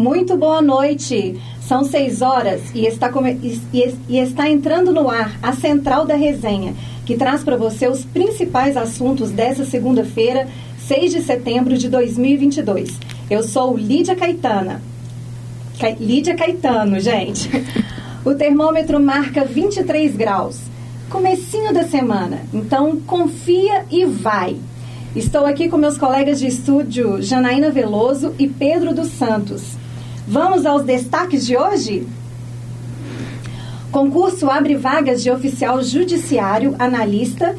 Muito 0.00 0.34
boa 0.34 0.62
noite. 0.62 1.38
São 1.60 1.84
seis 1.84 2.22
horas 2.22 2.62
e 2.74 2.86
está, 2.86 3.10
come... 3.10 3.32
e, 3.42 3.94
e 4.08 4.18
está 4.18 4.48
entrando 4.48 4.94
no 4.94 5.10
ar 5.10 5.38
a 5.42 5.52
Central 5.52 6.06
da 6.06 6.14
Resenha, 6.14 6.74
que 7.04 7.18
traz 7.18 7.44
para 7.44 7.54
você 7.54 7.86
os 7.86 8.02
principais 8.02 8.78
assuntos 8.78 9.30
dessa 9.30 9.62
segunda-feira, 9.66 10.48
6 10.88 11.12
de 11.12 11.20
setembro 11.20 11.76
de 11.76 11.90
2022. 11.90 12.98
Eu 13.28 13.42
sou 13.42 13.76
Lídia 13.76 14.16
Caetana. 14.16 14.80
Ca... 15.78 15.90
Lídia 15.90 16.34
Caetano, 16.34 16.98
gente. 16.98 17.50
O 18.22 18.34
termômetro 18.34 19.00
marca 19.00 19.46
23 19.46 20.14
graus. 20.14 20.60
Comecinho 21.08 21.72
da 21.72 21.84
semana, 21.84 22.42
então 22.52 23.00
confia 23.06 23.86
e 23.90 24.04
vai. 24.04 24.56
Estou 25.16 25.46
aqui 25.46 25.70
com 25.70 25.78
meus 25.78 25.96
colegas 25.96 26.38
de 26.38 26.46
estúdio 26.46 27.20
Janaína 27.22 27.70
Veloso 27.70 28.34
e 28.38 28.46
Pedro 28.46 28.94
dos 28.94 29.08
Santos. 29.08 29.79
Vamos 30.30 30.64
aos 30.64 30.84
destaques 30.84 31.44
de 31.44 31.56
hoje? 31.56 32.06
Concurso 33.90 34.48
abre 34.48 34.76
vagas 34.76 35.24
de 35.24 35.28
oficial 35.28 35.82
judiciário, 35.82 36.76
analista 36.78 37.56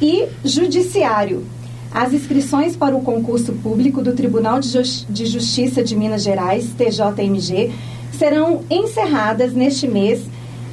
e 0.00 0.28
judiciário. 0.44 1.44
As 1.92 2.12
inscrições 2.12 2.76
para 2.76 2.94
o 2.94 3.02
concurso 3.02 3.54
público 3.54 4.00
do 4.00 4.12
Tribunal 4.12 4.60
de 4.60 5.26
Justiça 5.26 5.82
de 5.82 5.96
Minas 5.96 6.22
Gerais, 6.22 6.70
TJMG, 6.78 7.72
serão 8.16 8.62
encerradas 8.70 9.52
neste 9.52 9.88
mês 9.88 10.22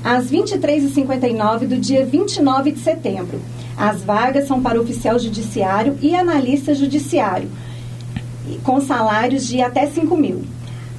às 0.04 0.30
23h59 0.30 1.66
do 1.66 1.78
dia 1.78 2.06
29 2.06 2.74
de 2.74 2.80
setembro. 2.80 3.42
As 3.76 4.04
vagas 4.04 4.48
são 4.48 4.62
para 4.62 4.80
oficial 4.80 5.18
judiciário 5.18 5.98
e 6.00 6.14
analista 6.14 6.76
judiciário, 6.76 7.50
com 8.64 8.80
salários 8.80 9.48
de 9.48 9.64
até 9.64 9.88
5 9.88 10.16
mil. 10.16 10.44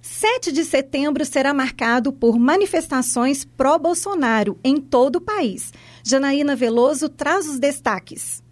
7 0.00 0.52
de 0.52 0.64
setembro 0.64 1.24
será 1.24 1.52
marcado 1.52 2.12
por 2.12 2.38
manifestações 2.38 3.44
pró-Bolsonaro 3.44 4.56
em 4.62 4.76
todo 4.76 5.16
o 5.16 5.20
país. 5.20 5.72
Janaína 6.04 6.54
Veloso 6.54 7.08
traz 7.08 7.48
os 7.48 7.58
destaques. 7.58 8.46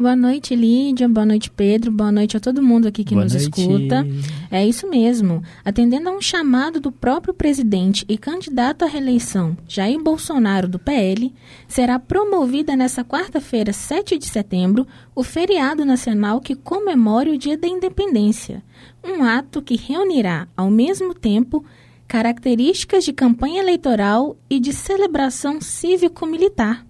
Boa 0.00 0.16
noite, 0.16 0.56
Lídia. 0.56 1.06
Boa 1.06 1.26
noite, 1.26 1.50
Pedro. 1.50 1.92
Boa 1.92 2.10
noite 2.10 2.34
a 2.34 2.40
todo 2.40 2.62
mundo 2.62 2.88
aqui 2.88 3.04
que 3.04 3.12
Boa 3.12 3.24
nos 3.24 3.34
noite. 3.34 3.60
escuta. 3.60 4.06
É 4.50 4.66
isso 4.66 4.88
mesmo. 4.88 5.42
Atendendo 5.62 6.08
a 6.08 6.12
um 6.12 6.22
chamado 6.22 6.80
do 6.80 6.90
próprio 6.90 7.34
presidente 7.34 8.06
e 8.08 8.16
candidato 8.16 8.82
à 8.82 8.88
reeleição, 8.88 9.54
Jair 9.68 10.02
Bolsonaro, 10.02 10.66
do 10.66 10.78
PL, 10.78 11.34
será 11.68 11.98
promovida 11.98 12.74
nesta 12.74 13.04
quarta-feira, 13.04 13.74
7 13.74 14.16
de 14.16 14.24
setembro, 14.24 14.86
o 15.14 15.22
feriado 15.22 15.84
nacional 15.84 16.40
que 16.40 16.54
comemora 16.54 17.30
o 17.30 17.36
Dia 17.36 17.58
da 17.58 17.68
Independência. 17.68 18.62
Um 19.04 19.22
ato 19.22 19.60
que 19.60 19.76
reunirá, 19.76 20.48
ao 20.56 20.70
mesmo 20.70 21.12
tempo, 21.12 21.62
características 22.08 23.04
de 23.04 23.12
campanha 23.12 23.60
eleitoral 23.60 24.34
e 24.48 24.58
de 24.58 24.72
celebração 24.72 25.60
cívico-militar 25.60 26.86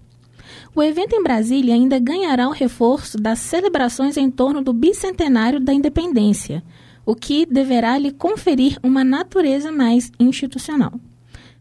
o 0.73 0.81
evento 0.81 1.13
em 1.13 1.23
Brasília 1.23 1.73
ainda 1.73 1.99
ganhará 1.99 2.47
o 2.47 2.53
reforço 2.53 3.17
das 3.17 3.39
celebrações 3.39 4.15
em 4.15 4.31
torno 4.31 4.61
do 4.61 4.71
bicentenário 4.71 5.59
da 5.59 5.73
independência, 5.73 6.63
o 7.05 7.13
que 7.13 7.45
deverá 7.45 7.97
lhe 7.97 8.11
conferir 8.11 8.79
uma 8.81 9.03
natureza 9.03 9.71
mais 9.71 10.11
institucional. 10.19 10.93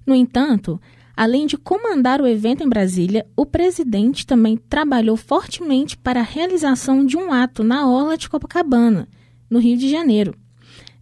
No 0.06 0.14
entanto, 0.14 0.80
além 1.16 1.46
de 1.46 1.56
comandar 1.56 2.20
o 2.20 2.26
evento 2.26 2.62
em 2.62 2.68
Brasília, 2.68 3.26
o 3.36 3.44
presidente 3.44 4.26
também 4.26 4.56
trabalhou 4.56 5.16
fortemente 5.16 5.96
para 5.96 6.20
a 6.20 6.24
realização 6.24 7.04
de 7.04 7.16
um 7.16 7.32
ato 7.32 7.64
na 7.64 7.88
Orla 7.88 8.16
de 8.16 8.28
Copacabana, 8.28 9.08
no 9.48 9.58
Rio 9.58 9.76
de 9.76 9.90
Janeiro. 9.90 10.36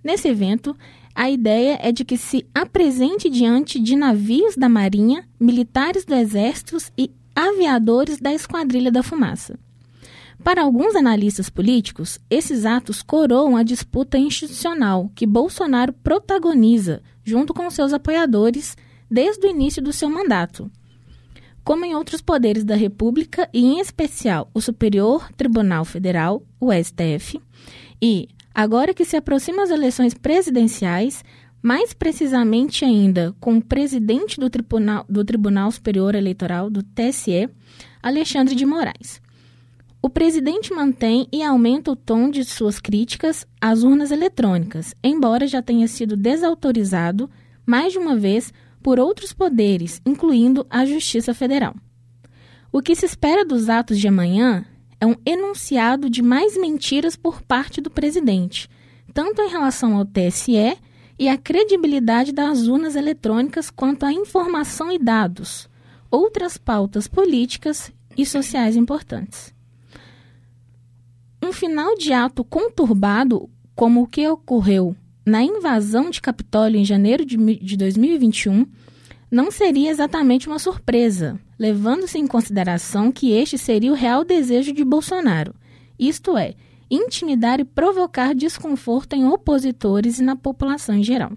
Nesse 0.03 0.29
evento, 0.29 0.75
a 1.15 1.29
ideia 1.29 1.79
é 1.83 1.93
de 1.93 2.05
que 2.05 2.17
se 2.17 2.47
apresente 2.55 3.29
diante 3.29 3.79
de 3.79 3.97
navios 3.97 4.57
da 4.57 4.69
Marinha, 4.69 5.29
militares 5.39 6.05
do 6.05 6.15
Exército 6.15 6.79
e 6.97 7.11
aviadores 7.39 8.19
da 8.19 8.35
Esquadrilha 8.35 8.91
da 8.91 9.01
Fumaça. 9.01 9.57
Para 10.43 10.63
alguns 10.63 10.97
analistas 10.97 11.49
políticos, 11.49 12.19
esses 12.29 12.67
atos 12.67 13.01
coroam 13.01 13.57
a 13.57 13.63
disputa 13.63 14.19
institucional 14.19 15.09
que 15.15 15.25
Bolsonaro 15.25 15.93
protagoniza 15.93 17.01
junto 17.23 17.55
com 17.55 17.71
seus 17.71 17.93
apoiadores 17.93 18.77
desde 19.09 19.47
o 19.47 19.51
início 19.51 19.81
do 19.81 19.93
seu 19.93 20.11
mandato. 20.11 20.69
Como 21.63 21.85
em 21.85 21.95
outros 21.95 22.21
poderes 22.21 22.65
da 22.65 22.75
República, 22.75 23.49
e 23.55 23.65
em 23.65 23.79
especial 23.79 24.51
o 24.53 24.61
Superior 24.61 25.31
Tribunal 25.35 25.85
Federal, 25.85 26.43
o 26.59 26.73
STF, 26.73 27.41
e, 28.03 28.29
agora 28.53 28.93
que 28.93 29.05
se 29.05 29.17
aproximam 29.17 29.63
as 29.63 29.71
eleições 29.71 30.13
presidenciais, 30.13 31.23
mais 31.63 31.93
precisamente 31.93 32.85
ainda 32.85 33.35
com 33.41 33.59
o 33.59 33.63
presidente 33.63 34.39
do 34.39 34.49
Tribunal, 34.49 35.05
do 35.09 35.25
Tribunal 35.25 35.71
Superior 35.71 36.15
Eleitoral, 36.15 36.71
do 36.71 36.83
TSE, 36.83 37.49
Alexandre 38.03 38.55
de 38.55 38.65
Moraes. 38.65 39.21
O 40.01 40.09
presidente 40.09 40.73
mantém 40.73 41.27
e 41.33 41.43
aumenta 41.43 41.91
o 41.91 41.97
tom 41.97 42.31
de 42.31 42.45
suas 42.45 42.79
críticas 42.79 43.45
às 43.61 43.83
urnas 43.83 44.13
eletrônicas, 44.13 44.95
embora 45.03 45.47
já 45.47 45.61
tenha 45.61 45.89
sido 45.89 46.17
desautorizado 46.17 47.29
mais 47.67 47.93
de 47.93 47.99
uma 47.99 48.17
vez 48.17 48.53
por 48.81 49.01
outros 49.01 49.33
poderes, 49.33 50.01
incluindo 50.07 50.65
a 50.71 50.87
Justiça 50.87 51.35
Federal. 51.35 51.75
O 52.71 52.81
que 52.81 52.95
se 52.95 53.07
espera 53.07 53.45
dos 53.45 53.69
atos 53.69 53.99
de 53.99 54.07
amanhã 54.07 54.65
é 55.01 55.07
um 55.07 55.17
enunciado 55.27 56.09
de 56.09 56.23
mais 56.23 56.57
mentiras 56.57 57.17
por 57.17 57.43
parte 57.43 57.81
do 57.81 57.91
presidente, 57.91 58.69
tanto 59.13 59.43
em 59.43 59.49
relação 59.49 59.97
ao 59.97 60.05
TSE 60.05 60.77
e 61.19 61.29
a 61.29 61.37
credibilidade 61.37 62.33
das 62.33 62.67
urnas 62.67 62.95
eletrônicas 62.95 63.71
quanto 63.71 64.07
à 64.07 64.13
informação 64.13 64.93
e 64.93 64.99
dados, 64.99 65.69
outras 66.11 66.57
pautas 66.57 67.09
políticas 67.09 67.93
e 68.17 68.25
sociais 68.25 68.77
importantes. 68.77 69.53
Um 71.43 71.53
final 71.53 71.97
de 71.97 72.13
ato 72.13 72.45
conturbado, 72.45 73.49
como 73.75 74.03
o 74.03 74.07
que 74.07 74.27
ocorreu 74.29 74.97
na 75.25 75.43
invasão 75.43 76.11
de 76.11 76.21
Capitólio 76.21 76.81
em 76.81 76.85
janeiro 76.85 77.25
de 77.25 77.77
2021, 77.77 78.67
não 79.31 79.51
seria 79.51 79.91
exatamente 79.91 80.49
uma 80.49 80.59
surpresa, 80.59 81.39
levando-se 81.59 82.19
em 82.19 82.27
consideração 82.27 83.13
que 83.13 83.33
este 83.33 83.59
seria 83.59 83.93
o 83.93 83.95
real 83.95 84.25
desejo 84.25 84.73
de 84.73 84.83
Bolsonaro, 84.85 85.55
isto 85.99 86.37
é, 86.37 86.55
intimidar 86.91 87.61
e 87.61 87.65
provocar 87.65 88.35
desconforto 88.35 89.15
em 89.15 89.27
opositores 89.27 90.19
e 90.19 90.23
na 90.23 90.37
população 90.37 90.95
em 90.95 91.03
geral. 91.03 91.33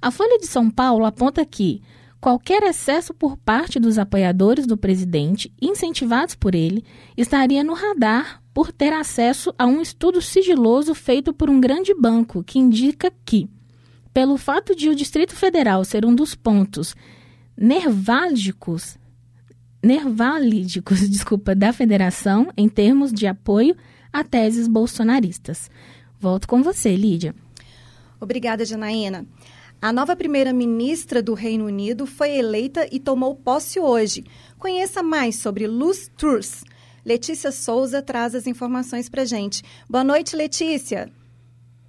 A 0.00 0.10
Folha 0.10 0.38
de 0.38 0.46
São 0.46 0.70
Paulo 0.70 1.04
aponta 1.04 1.44
que 1.44 1.82
qualquer 2.20 2.62
excesso 2.62 3.14
por 3.14 3.36
parte 3.36 3.80
dos 3.80 3.98
apoiadores 3.98 4.66
do 4.66 4.76
presidente, 4.76 5.52
incentivados 5.60 6.34
por 6.34 6.54
ele, 6.54 6.84
estaria 7.16 7.64
no 7.64 7.74
radar 7.74 8.42
por 8.52 8.72
ter 8.72 8.92
acesso 8.92 9.54
a 9.58 9.66
um 9.66 9.80
estudo 9.80 10.20
sigiloso 10.20 10.94
feito 10.94 11.32
por 11.32 11.48
um 11.48 11.60
grande 11.60 11.94
banco 11.94 12.42
que 12.42 12.58
indica 12.58 13.12
que, 13.24 13.48
pelo 14.12 14.36
fato 14.36 14.74
de 14.74 14.88
o 14.88 14.94
Distrito 14.94 15.34
Federal 15.34 15.84
ser 15.84 16.04
um 16.04 16.14
dos 16.14 16.34
pontos 16.34 16.94
nerválgicos, 17.56 18.98
nervalídicos, 19.82 21.00
desculpa, 21.08 21.54
da 21.54 21.72
federação 21.72 22.48
em 22.56 22.68
termos 22.68 23.12
de 23.12 23.26
apoio 23.26 23.76
a 24.12 24.24
teses 24.24 24.66
bolsonaristas. 24.66 25.70
Volto 26.18 26.46
com 26.46 26.62
você, 26.62 26.94
Lídia. 26.94 27.34
Obrigada, 28.20 28.64
Janaína. 28.64 29.26
A 29.80 29.92
nova 29.92 30.14
primeira-ministra 30.14 31.22
do 31.22 31.32
Reino 31.32 31.64
Unido 31.64 32.04
foi 32.04 32.36
eleita 32.36 32.86
e 32.92 33.00
tomou 33.00 33.34
posse 33.34 33.80
hoje. 33.80 34.24
Conheça 34.58 35.02
mais 35.02 35.36
sobre 35.36 35.66
Luz 35.66 36.10
Truss. 36.16 36.62
Letícia 37.02 37.50
Souza 37.50 38.02
traz 38.02 38.34
as 38.34 38.46
informações 38.46 39.08
para 39.08 39.24
gente. 39.24 39.62
Boa 39.88 40.04
noite, 40.04 40.36
Letícia. 40.36 41.10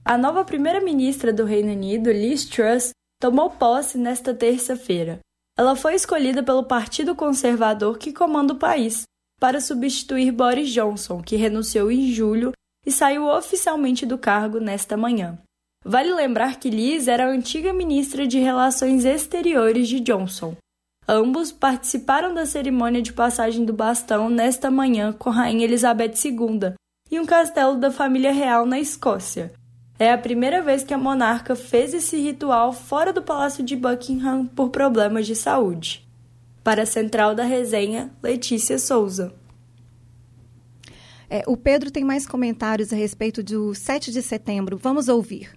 A 0.05 0.17
nova 0.17 0.45
primeira-ministra 0.45 1.33
do 1.33 1.43
Reino 1.43 1.71
Unido, 1.73 2.09
Liz 2.11 2.45
Truss, 2.45 2.91
tomou 3.19 3.49
posse 3.49 3.97
nesta 3.97 4.33
terça-feira. 4.33 5.19
Ela 5.57 5.75
foi 5.75 5.95
escolhida 5.95 6.41
pelo 6.41 6.63
Partido 6.63 7.13
Conservador 7.13 7.97
que 7.97 8.13
comanda 8.13 8.53
o 8.53 8.57
país 8.57 9.03
para 9.41 9.59
substituir 9.59 10.31
Boris 10.31 10.69
Johnson, 10.69 11.19
que 11.19 11.35
renunciou 11.35 11.91
em 11.91 12.13
julho 12.13 12.51
e 12.85 12.91
saiu 12.91 13.25
oficialmente 13.25 14.05
do 14.05 14.15
cargo 14.15 14.59
nesta 14.59 14.95
manhã. 14.95 15.39
Vale 15.83 16.13
lembrar 16.13 16.59
que 16.59 16.69
Liz 16.69 17.07
era 17.07 17.25
a 17.25 17.31
antiga 17.31 17.73
ministra 17.73 18.27
de 18.27 18.37
Relações 18.37 19.03
Exteriores 19.03 19.87
de 19.87 19.99
Johnson. 19.99 20.55
Ambos 21.09 21.51
participaram 21.51 22.35
da 22.35 22.45
cerimônia 22.45 23.01
de 23.01 23.11
passagem 23.11 23.65
do 23.65 23.73
bastão 23.73 24.29
nesta 24.29 24.69
manhã 24.69 25.11
com 25.11 25.31
Rainha 25.31 25.65
Elizabeth 25.65 26.13
II 26.23 26.75
e 27.09 27.19
um 27.19 27.25
castelo 27.25 27.77
da 27.77 27.89
família 27.89 28.31
real 28.31 28.63
na 28.67 28.79
Escócia. 28.79 29.51
É 29.97 30.13
a 30.13 30.17
primeira 30.19 30.61
vez 30.61 30.83
que 30.83 30.93
a 30.93 30.99
monarca 30.99 31.55
fez 31.55 31.95
esse 31.95 32.15
ritual 32.15 32.71
fora 32.73 33.11
do 33.11 33.23
Palácio 33.23 33.63
de 33.63 33.75
Buckingham 33.75 34.45
por 34.45 34.69
problemas 34.69 35.25
de 35.25 35.35
saúde. 35.35 36.07
Para 36.63 36.83
a 36.83 36.85
central 36.85 37.33
da 37.33 37.43
resenha, 37.43 38.11
Letícia 38.21 38.77
Souza. 38.77 39.33
É, 41.29 41.43
o 41.47 41.55
Pedro 41.55 41.89
tem 41.89 42.03
mais 42.03 42.27
comentários 42.27 42.91
a 42.91 42.95
respeito 42.95 43.41
do 43.41 43.73
7 43.73 44.11
de 44.11 44.21
setembro. 44.21 44.77
Vamos 44.77 45.07
ouvir. 45.07 45.49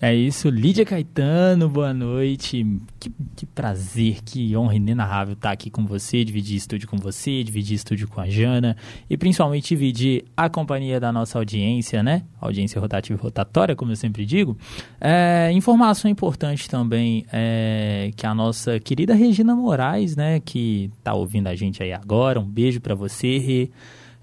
É 0.00 0.14
isso, 0.14 0.48
Lídia 0.48 0.84
Caetano, 0.84 1.68
boa 1.68 1.92
noite. 1.92 2.64
Que, 3.00 3.10
que, 3.34 3.44
prazer, 3.44 4.22
que 4.24 4.56
honra 4.56 4.76
inenarrável 4.76 5.32
estar 5.32 5.50
aqui 5.50 5.70
com 5.70 5.84
você, 5.84 6.24
dividir 6.24 6.56
estúdio 6.56 6.88
com 6.88 6.96
você, 6.96 7.42
dividir 7.42 7.74
estúdio 7.74 8.06
com 8.06 8.20
a 8.20 8.28
Jana 8.28 8.76
e 9.10 9.16
principalmente 9.16 9.70
dividir 9.70 10.24
a 10.36 10.48
companhia 10.48 11.00
da 11.00 11.10
nossa 11.10 11.36
audiência, 11.36 12.00
né? 12.00 12.22
Audiência 12.40 12.80
rotativa 12.80 13.18
e 13.18 13.20
rotatória, 13.20 13.74
como 13.74 13.90
eu 13.90 13.96
sempre 13.96 14.24
digo. 14.24 14.56
É, 15.00 15.50
informação 15.52 16.08
importante 16.08 16.70
também 16.70 17.26
é 17.32 18.12
que 18.14 18.24
a 18.24 18.32
nossa 18.32 18.78
querida 18.78 19.14
Regina 19.14 19.56
Moraes, 19.56 20.14
né, 20.14 20.38
que 20.38 20.92
está 20.96 21.12
ouvindo 21.12 21.48
a 21.48 21.56
gente 21.56 21.82
aí 21.82 21.92
agora, 21.92 22.38
um 22.38 22.48
beijo 22.48 22.80
para 22.80 22.94
você, 22.94 23.38
Rê 23.38 23.70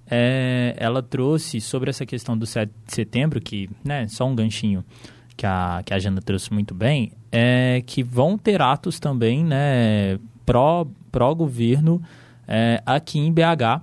é, 0.10 0.76
ela 0.78 1.02
trouxe 1.02 1.60
sobre 1.60 1.90
essa 1.90 2.06
questão 2.06 2.38
do 2.38 2.46
7 2.46 2.72
de 2.86 2.94
setembro, 2.94 3.42
que, 3.42 3.70
né, 3.84 4.08
só 4.08 4.26
um 4.28 4.36
ganchinho 4.36 4.84
que 5.36 5.46
a, 5.46 5.82
que 5.86 5.94
a 5.94 6.00
Jana 6.00 6.22
trouxe 6.22 6.54
muito 6.54 6.74
bem, 6.74 7.12
é 7.32 7.84
que 7.86 8.04
vão 8.04 8.38
ter 8.38 8.62
atos 8.62 9.00
também, 9.00 9.44
né, 9.44 10.18
pró, 10.46 10.88
pró-governo 11.12 12.02
é, 12.48 12.82
aqui 12.86 13.20
em 13.20 13.32
BH. 13.32 13.82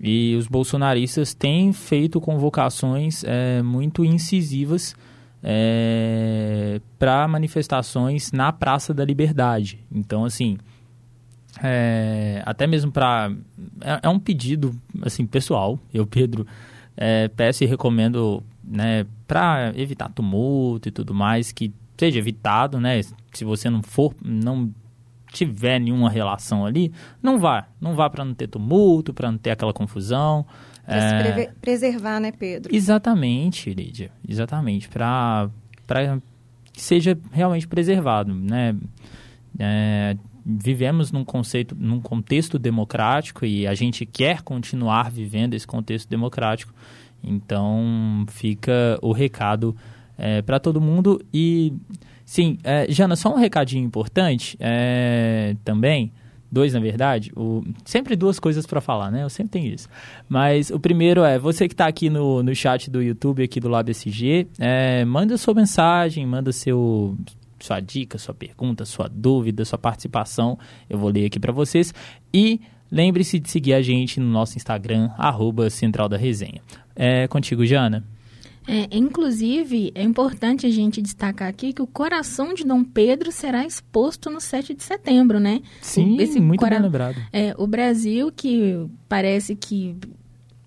E 0.00 0.36
os 0.36 0.46
bolsonaristas 0.46 1.32
têm 1.32 1.72
feito 1.72 2.20
convocações 2.20 3.24
é, 3.24 3.62
muito 3.62 4.04
incisivas 4.04 4.94
é, 5.42 6.80
para 6.98 7.26
manifestações 7.28 8.32
na 8.32 8.52
Praça 8.52 8.92
da 8.92 9.04
Liberdade. 9.04 9.78
Então, 9.92 10.24
assim, 10.24 10.58
é, 11.62 12.42
até 12.44 12.66
mesmo 12.66 12.90
para 12.90 13.30
é, 13.80 14.00
é, 14.02 14.08
um 14.08 14.18
pedido 14.18 14.74
assim 15.02 15.24
pessoal 15.24 15.78
eu 15.92 16.04
Pedro 16.04 16.44
é, 16.96 17.28
peço 17.28 17.62
e 17.62 17.66
recomendo 17.66 18.42
né 18.66 19.06
para 19.26 19.72
evitar 19.76 20.08
tumulto 20.10 20.88
e 20.88 20.92
tudo 20.92 21.14
mais 21.14 21.52
que 21.52 21.72
seja 21.98 22.18
evitado 22.18 22.80
né 22.80 23.00
se 23.32 23.44
você 23.44 23.68
não 23.70 23.82
for 23.82 24.14
não 24.24 24.72
tiver 25.32 25.80
nenhuma 25.80 26.08
relação 26.08 26.64
ali 26.64 26.92
não 27.22 27.38
vá 27.38 27.66
não 27.80 27.94
vá 27.94 28.08
para 28.08 28.24
não 28.24 28.34
ter 28.34 28.48
tumulto 28.48 29.12
para 29.12 29.30
não 29.30 29.38
ter 29.38 29.50
aquela 29.50 29.72
confusão 29.72 30.46
pra 30.84 30.96
é, 30.96 31.34
se 31.34 31.52
preservar 31.60 32.20
né 32.20 32.32
Pedro 32.32 32.74
exatamente 32.74 33.72
Lídia 33.72 34.10
exatamente 34.26 34.88
para 34.88 35.48
para 35.86 36.20
que 36.72 36.80
seja 36.80 37.18
realmente 37.32 37.66
preservado 37.66 38.34
né 38.34 38.76
é, 39.58 40.16
vivemos 40.44 41.10
num 41.10 41.24
conceito, 41.24 41.74
num 41.74 42.00
contexto 42.00 42.58
democrático 42.58 43.46
e 43.46 43.66
a 43.66 43.74
gente 43.74 44.04
quer 44.04 44.42
continuar 44.42 45.10
vivendo 45.10 45.54
esse 45.54 45.66
contexto 45.66 46.08
democrático. 46.08 46.74
Então 47.26 48.24
fica 48.28 48.98
o 49.02 49.12
recado 49.12 49.74
é, 50.16 50.42
para 50.42 50.60
todo 50.60 50.80
mundo 50.80 51.20
e 51.32 51.72
sim, 52.24 52.58
é, 52.62 52.86
Jana, 52.88 53.16
só 53.16 53.32
um 53.32 53.38
recadinho 53.38 53.84
importante 53.84 54.56
é, 54.60 55.56
também. 55.64 56.12
Dois, 56.50 56.72
na 56.72 56.78
verdade. 56.78 57.32
O, 57.34 57.64
sempre 57.84 58.14
duas 58.14 58.38
coisas 58.38 58.64
para 58.64 58.80
falar, 58.80 59.10
né? 59.10 59.24
Eu 59.24 59.28
sempre 59.28 59.50
tenho 59.50 59.74
isso. 59.74 59.88
Mas 60.28 60.70
o 60.70 60.78
primeiro 60.78 61.24
é, 61.24 61.36
você 61.36 61.66
que 61.66 61.74
está 61.74 61.88
aqui 61.88 62.08
no, 62.08 62.44
no 62.44 62.54
chat 62.54 62.88
do 62.88 63.02
YouTube, 63.02 63.42
aqui 63.42 63.58
do 63.58 63.68
lado 63.68 63.90
SG, 63.90 64.46
é, 64.60 65.04
manda 65.04 65.36
sua 65.36 65.52
mensagem, 65.52 66.24
manda 66.24 66.52
seu, 66.52 67.16
sua 67.58 67.80
dica, 67.80 68.18
sua 68.18 68.34
pergunta, 68.34 68.84
sua 68.84 69.08
dúvida, 69.08 69.64
sua 69.64 69.78
participação. 69.78 70.56
Eu 70.88 70.96
vou 70.96 71.10
ler 71.10 71.26
aqui 71.26 71.40
para 71.40 71.52
vocês. 71.52 71.92
E 72.32 72.60
lembre-se 72.88 73.40
de 73.40 73.50
seguir 73.50 73.74
a 73.74 73.82
gente 73.82 74.20
no 74.20 74.26
nosso 74.26 74.56
Instagram, 74.56 75.10
arroba 75.18 75.68
Central 75.70 76.08
da 76.08 76.16
Resenha. 76.16 76.62
É 76.96 77.26
contigo, 77.28 77.64
Jana. 77.64 78.04
É, 78.66 78.88
inclusive, 78.90 79.92
é 79.94 80.02
importante 80.02 80.66
a 80.66 80.70
gente 80.70 81.02
destacar 81.02 81.48
aqui 81.48 81.72
que 81.72 81.82
o 81.82 81.86
coração 81.86 82.54
de 82.54 82.64
Dom 82.64 82.82
Pedro 82.82 83.30
será 83.30 83.66
exposto 83.66 84.30
no 84.30 84.40
7 84.40 84.74
de 84.74 84.82
setembro, 84.82 85.38
né? 85.38 85.60
Sim, 85.82 86.16
Esse 86.18 86.40
muito 86.40 86.60
cora... 86.60 86.76
bem 86.76 86.82
lembrado. 86.82 87.16
É, 87.30 87.54
o 87.58 87.66
Brasil, 87.66 88.32
que 88.34 88.86
parece 89.06 89.54
que 89.54 89.94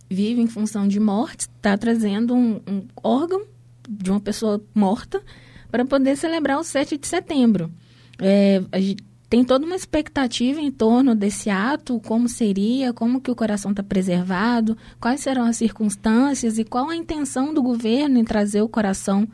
vive 0.10 0.42
em 0.42 0.48
função 0.48 0.88
de 0.88 1.00
morte, 1.00 1.42
está 1.42 1.76
trazendo 1.76 2.36
um, 2.36 2.62
um 2.68 2.84
órgão 3.04 3.44
de 3.90 4.12
uma 4.12 4.20
pessoa 4.20 4.62
morta 4.76 5.22
para 5.72 5.84
poder 5.84 6.16
celebrar 6.18 6.60
o 6.60 6.64
7 6.64 6.98
de 6.98 7.08
setembro. 7.08 7.72
É, 8.20 8.62
tem 9.30 9.44
toda 9.44 9.66
uma 9.66 9.76
expectativa 9.76 10.60
em 10.62 10.72
torno 10.72 11.14
desse 11.14 11.50
ato, 11.50 12.00
como 12.00 12.30
seria, 12.30 12.94
como 12.94 13.20
que 13.20 13.30
o 13.30 13.36
coração 13.36 13.72
está 13.72 13.84
preservado, 13.84 14.78
quais 15.00 15.20
serão 15.20 15.44
as 15.44 15.58
circunstâncias 15.58 16.58
e 16.58 16.64
qual 16.64 16.90
a 16.90 16.96
intenção 16.96 17.54
do 17.54 17.62
governo 17.62 18.18
em 18.18 18.24
trazer 18.24 18.62
o 18.62 18.70
coração 18.70 19.28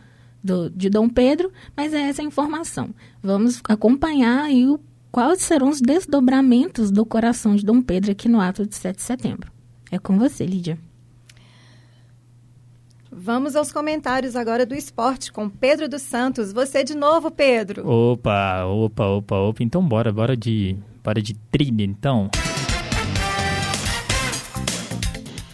do, 0.44 0.70
de 0.70 0.90
Dom 0.90 1.08
Pedro, 1.08 1.52
mas 1.76 1.94
é 1.94 2.02
essa 2.10 2.22
a 2.22 2.26
informação. 2.26 2.90
Vamos 3.22 3.62
acompanhar 3.70 4.44
aí 4.44 4.68
o, 4.68 4.80
quais 5.12 5.42
serão 5.42 5.70
os 5.70 5.80
desdobramentos 5.80 6.92
do 6.92 7.06
coração 7.06 7.56
de 7.56 7.64
Dom 7.64 7.82
Pedro 7.82 8.12
aqui 8.12 8.28
no 8.28 8.42
ato 8.42 8.66
de 8.66 8.76
7 8.76 8.96
de 8.96 9.04
setembro. 9.04 9.52
É 9.92 10.00
com 10.00 10.18
você, 10.18 10.46
Lídia. 10.46 10.80
Vamos 13.16 13.56
aos 13.56 13.72
comentários 13.72 14.36
agora 14.36 14.66
do 14.66 14.74
esporte 14.74 15.32
com 15.32 15.48
Pedro 15.48 15.88
dos 15.88 16.02
Santos. 16.02 16.52
Você 16.52 16.84
de 16.84 16.96
novo, 16.96 17.30
Pedro. 17.30 17.88
Opa, 17.88 18.66
opa, 18.66 19.06
opa, 19.06 19.36
opa. 19.36 19.64
Então 19.64 19.88
bora, 19.88 20.12
bora 20.12 20.36
de, 20.36 20.76
bora 21.04 21.22
de 21.22 21.36
trilha, 21.52 21.84
então. 21.84 22.30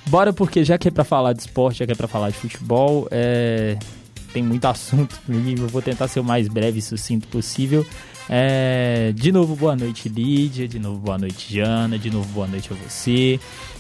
Bora 0.08 0.32
porque 0.32 0.64
já 0.64 0.78
que 0.78 0.88
é 0.88 0.92
para 0.92 1.04
falar 1.04 1.34
de 1.34 1.42
esporte, 1.42 1.80
já 1.80 1.86
que 1.86 1.92
é 1.92 1.96
para 1.96 2.08
falar 2.08 2.30
de 2.30 2.38
futebol, 2.38 3.08
é... 3.12 3.78
tem 4.32 4.42
muito 4.42 4.66
assunto 4.66 5.20
e 5.30 5.60
eu 5.60 5.68
vou 5.68 5.82
tentar 5.82 6.08
ser 6.08 6.22
o 6.22 6.24
mais 6.24 6.48
breve 6.48 6.80
e 6.80 6.82
sucinto 6.82 7.28
possível. 7.28 7.86
É... 8.30 9.12
De 9.14 9.34
novo, 9.34 9.56
boa 9.56 9.76
noite, 9.76 10.08
Lídia. 10.08 10.66
De 10.66 10.80
novo, 10.80 11.00
boa 11.00 11.18
noite, 11.18 11.54
Jana. 11.54 12.00
De 12.00 12.10
novo, 12.10 12.28
boa 12.30 12.48
noite 12.48 12.70
a 12.72 12.76
você. 12.76 13.38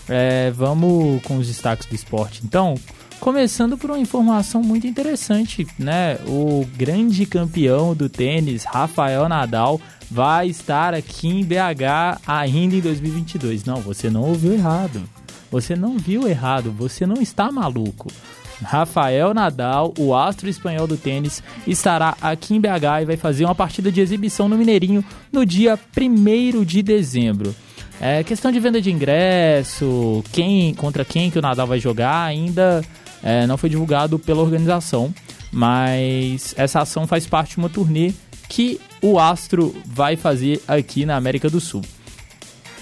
É... 0.10 0.52
Vamos 0.52 1.22
com 1.24 1.38
os 1.38 1.48
destaques 1.48 1.88
do 1.88 1.96
esporte, 1.96 2.42
então. 2.44 2.76
Começando 3.20 3.78
por 3.78 3.90
uma 3.90 4.00
informação 4.00 4.64
muito 4.64 4.88
interessante, 4.88 5.68
né? 5.78 6.18
O 6.26 6.66
grande 6.78 7.26
campeão 7.26 7.94
do 7.94 8.08
tênis, 8.08 8.64
Rafael 8.64 9.28
Nadal, 9.28 9.80
vai 10.10 10.48
estar 10.48 10.94
aqui 10.94 11.28
em 11.28 11.44
BH 11.44 12.22
ainda 12.26 12.76
em 12.78 12.80
2022. 12.80 13.66
Não, 13.66 13.82
você 13.82 14.10
não 14.10 14.22
ouviu 14.22 14.54
errado. 14.54 15.02
Você 15.52 15.76
não 15.76 15.98
viu 15.98 16.28
errado, 16.28 16.72
você 16.72 17.06
não 17.06 17.22
está 17.22 17.52
maluco. 17.52 18.10
Rafael 18.62 19.34
Nadal, 19.34 19.94
o 19.98 20.16
astro 20.16 20.50
espanhol 20.50 20.88
do 20.88 20.98
tênis, 20.98 21.44
estará 21.68 22.16
aqui 22.22 22.56
em 22.56 22.62
BH 22.62 23.02
e 23.02 23.06
vai 23.06 23.18
fazer 23.18 23.46
uma 23.46 23.56
partida 23.56 23.92
de 23.92 24.00
exibição 24.00 24.48
no 24.48 24.58
Mineirinho 24.58 25.04
no 25.32 25.46
dia 25.46 25.78
1 25.98 26.64
de 26.64 26.82
dezembro. 26.82 27.56
É 28.00 28.24
questão 28.24 28.52
de 28.52 28.60
venda 28.60 28.82
de 28.82 28.92
ingresso, 28.92 30.24
quem 30.32 30.74
contra 30.74 31.04
quem 31.04 31.30
que 31.30 31.38
o 31.38 31.42
Nadal 31.42 31.68
vai 31.68 31.80
jogar 31.80 32.24
ainda 32.24 32.82
é, 33.22 33.46
não 33.46 33.58
foi 33.58 33.70
divulgado 33.70 34.18
pela 34.18 34.42
organização, 34.42 35.14
mas 35.52 36.54
essa 36.58 36.82
ação 36.82 37.06
faz 37.06 37.26
parte 37.28 37.52
de 37.52 37.58
uma 37.58 37.70
turnê 37.70 38.14
que 38.48 38.80
o 39.02 39.20
Astro 39.20 39.76
vai 39.86 40.16
fazer 40.16 40.62
aqui 40.68 41.06
na 41.06 41.16
América 41.16 41.50
do 41.50 41.60
Sul. 41.60 41.82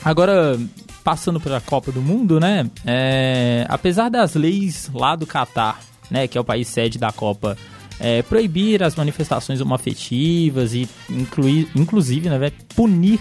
Agora, 0.04 0.58
passando 1.04 1.40
para 1.40 1.58
a 1.58 1.62
Copa 1.62 1.92
do 1.92 2.02
Mundo, 2.02 2.40
né? 2.40 2.70
É, 2.86 3.66
apesar 3.68 4.10
das 4.10 4.36
leis 4.36 4.90
lá 4.94 5.16
do 5.16 5.26
Catar, 5.26 5.80
né, 6.10 6.28
que 6.28 6.38
é 6.38 6.42
o 6.42 6.44
país 6.44 6.68
sede 6.68 6.98
da 6.98 7.12
Copa, 7.12 7.58
é, 8.00 8.22
proibir 8.22 8.84
as 8.84 8.96
manifestações 8.96 9.60
homoafetivas 9.60 10.74
e 10.74 10.88
incluir, 11.10 11.68
inclusive, 11.76 12.30
né, 12.30 12.52
punir 12.76 13.20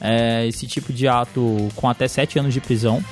é, 0.00 0.46
esse 0.46 0.66
tipo 0.66 0.92
de 0.92 1.08
ato 1.08 1.68
com 1.76 1.88
até 1.88 2.08
sete 2.08 2.38
anos 2.38 2.52
de 2.52 2.60
prisão. 2.60 3.02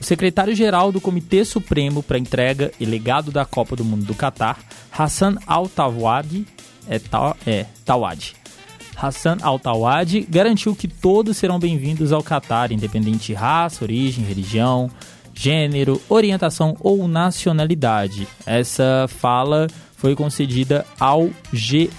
O 0.00 0.04
secretário-geral 0.04 0.90
do 0.90 1.00
Comitê 1.00 1.44
Supremo 1.44 2.02
para 2.02 2.18
Entrega 2.18 2.72
e 2.80 2.84
Legado 2.84 3.30
da 3.30 3.44
Copa 3.44 3.76
do 3.76 3.84
Mundo 3.84 4.04
do 4.04 4.14
Catar, 4.14 4.58
Hassan 4.90 5.36
Al-Tawadi, 5.46 6.44
é, 6.88 6.98
ta, 6.98 7.36
é, 7.46 7.66
Tawadi. 7.84 8.34
Hassan 8.96 9.38
Al-Tawadi 9.40 10.26
garantiu 10.28 10.74
que 10.74 10.88
todos 10.88 11.36
serão 11.36 11.58
bem-vindos 11.58 12.12
ao 12.12 12.22
Catar, 12.22 12.72
independente 12.72 13.28
de 13.28 13.34
raça, 13.34 13.84
origem, 13.84 14.24
religião, 14.24 14.90
gênero, 15.34 16.00
orientação 16.08 16.76
ou 16.80 17.06
nacionalidade. 17.06 18.26
Essa 18.44 19.06
fala 19.08 19.68
foi 19.96 20.16
concedida 20.16 20.84
ao 20.98 21.30
GE. 21.52 21.90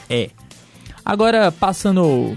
Agora, 1.06 1.52
passando 1.52 2.36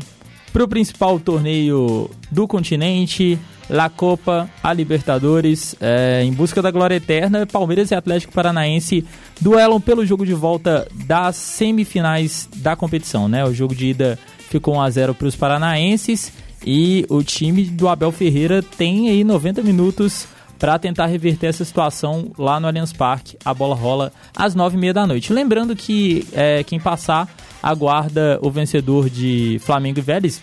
para 0.56 0.64
o 0.64 0.68
principal 0.68 1.20
torneio 1.20 2.08
do 2.30 2.48
continente, 2.48 3.38
La 3.68 3.90
Copa, 3.90 4.48
a 4.62 4.72
Libertadores, 4.72 5.76
é, 5.78 6.22
em 6.24 6.32
busca 6.32 6.62
da 6.62 6.70
glória 6.70 6.94
eterna, 6.94 7.44
Palmeiras 7.44 7.90
e 7.90 7.94
Atlético 7.94 8.32
Paranaense 8.32 9.04
duelam 9.38 9.78
pelo 9.78 10.06
jogo 10.06 10.24
de 10.24 10.32
volta 10.32 10.88
das 11.04 11.36
semifinais 11.36 12.48
da 12.56 12.74
competição, 12.74 13.28
né? 13.28 13.44
O 13.44 13.52
jogo 13.52 13.74
de 13.74 13.88
ida 13.88 14.18
ficou 14.48 14.76
1 14.76 14.80
a 14.80 14.88
0 14.88 15.14
para 15.14 15.28
os 15.28 15.36
paranaenses 15.36 16.32
e 16.64 17.04
o 17.10 17.22
time 17.22 17.64
do 17.64 17.86
Abel 17.86 18.10
Ferreira 18.10 18.62
tem 18.62 19.10
aí 19.10 19.24
90 19.24 19.60
minutos 19.62 20.26
para 20.58 20.78
tentar 20.78 21.04
reverter 21.04 21.48
essa 21.48 21.66
situação 21.66 22.32
lá 22.38 22.58
no 22.58 22.66
Allianz 22.66 22.94
Parque. 22.94 23.36
A 23.44 23.52
bola 23.52 23.74
rola 23.74 24.10
às 24.34 24.54
nove 24.54 24.78
e 24.78 24.80
meia 24.80 24.94
da 24.94 25.06
noite. 25.06 25.34
Lembrando 25.34 25.76
que 25.76 26.26
é, 26.32 26.64
quem 26.64 26.80
passar 26.80 27.28
aguarda 27.66 28.38
o 28.42 28.48
vencedor 28.48 29.10
de 29.10 29.58
Flamengo 29.60 29.98
e 29.98 30.02
Vélez. 30.02 30.40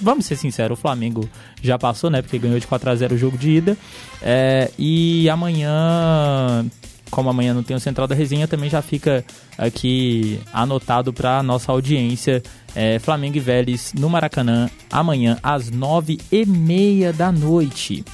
Vamos 0.00 0.24
ser 0.24 0.36
sinceros, 0.36 0.78
o 0.78 0.80
Flamengo 0.80 1.28
já 1.60 1.76
passou, 1.76 2.08
né? 2.08 2.22
Porque 2.22 2.38
ganhou 2.38 2.60
de 2.60 2.66
4 2.66 2.90
a 2.90 2.94
0 2.94 3.16
o 3.16 3.18
jogo 3.18 3.36
de 3.36 3.50
ida. 3.50 3.76
É, 4.22 4.70
e 4.78 5.28
amanhã, 5.28 6.64
como 7.10 7.28
amanhã 7.28 7.52
não 7.52 7.64
tem 7.64 7.76
o 7.76 7.80
Central 7.80 8.06
da 8.06 8.14
Resenha, 8.14 8.46
também 8.46 8.70
já 8.70 8.80
fica 8.80 9.24
aqui 9.58 10.38
anotado 10.52 11.12
para 11.12 11.42
nossa 11.42 11.72
audiência. 11.72 12.40
É, 12.72 13.00
Flamengo 13.00 13.36
e 13.36 13.40
Vélez 13.40 13.92
no 13.98 14.08
Maracanã, 14.08 14.70
amanhã 14.92 15.38
às 15.42 15.70
nove 15.70 16.20
e 16.30 16.46
meia 16.46 17.12
da 17.12 17.32
noite. 17.32 18.04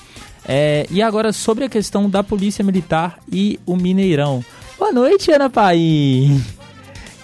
É, 0.49 0.87
e 0.91 1.03
agora 1.03 1.31
sobre 1.31 1.65
a 1.65 1.69
questão 1.69 2.09
da 2.09 2.25
Polícia 2.25 2.65
Militar 2.65 3.19
e 3.31 3.61
o 3.67 3.77
Mineirão. 3.77 4.43
Boa 4.79 4.93
noite, 4.93 5.31
Ana 5.31 5.51
Paim. 5.51 6.43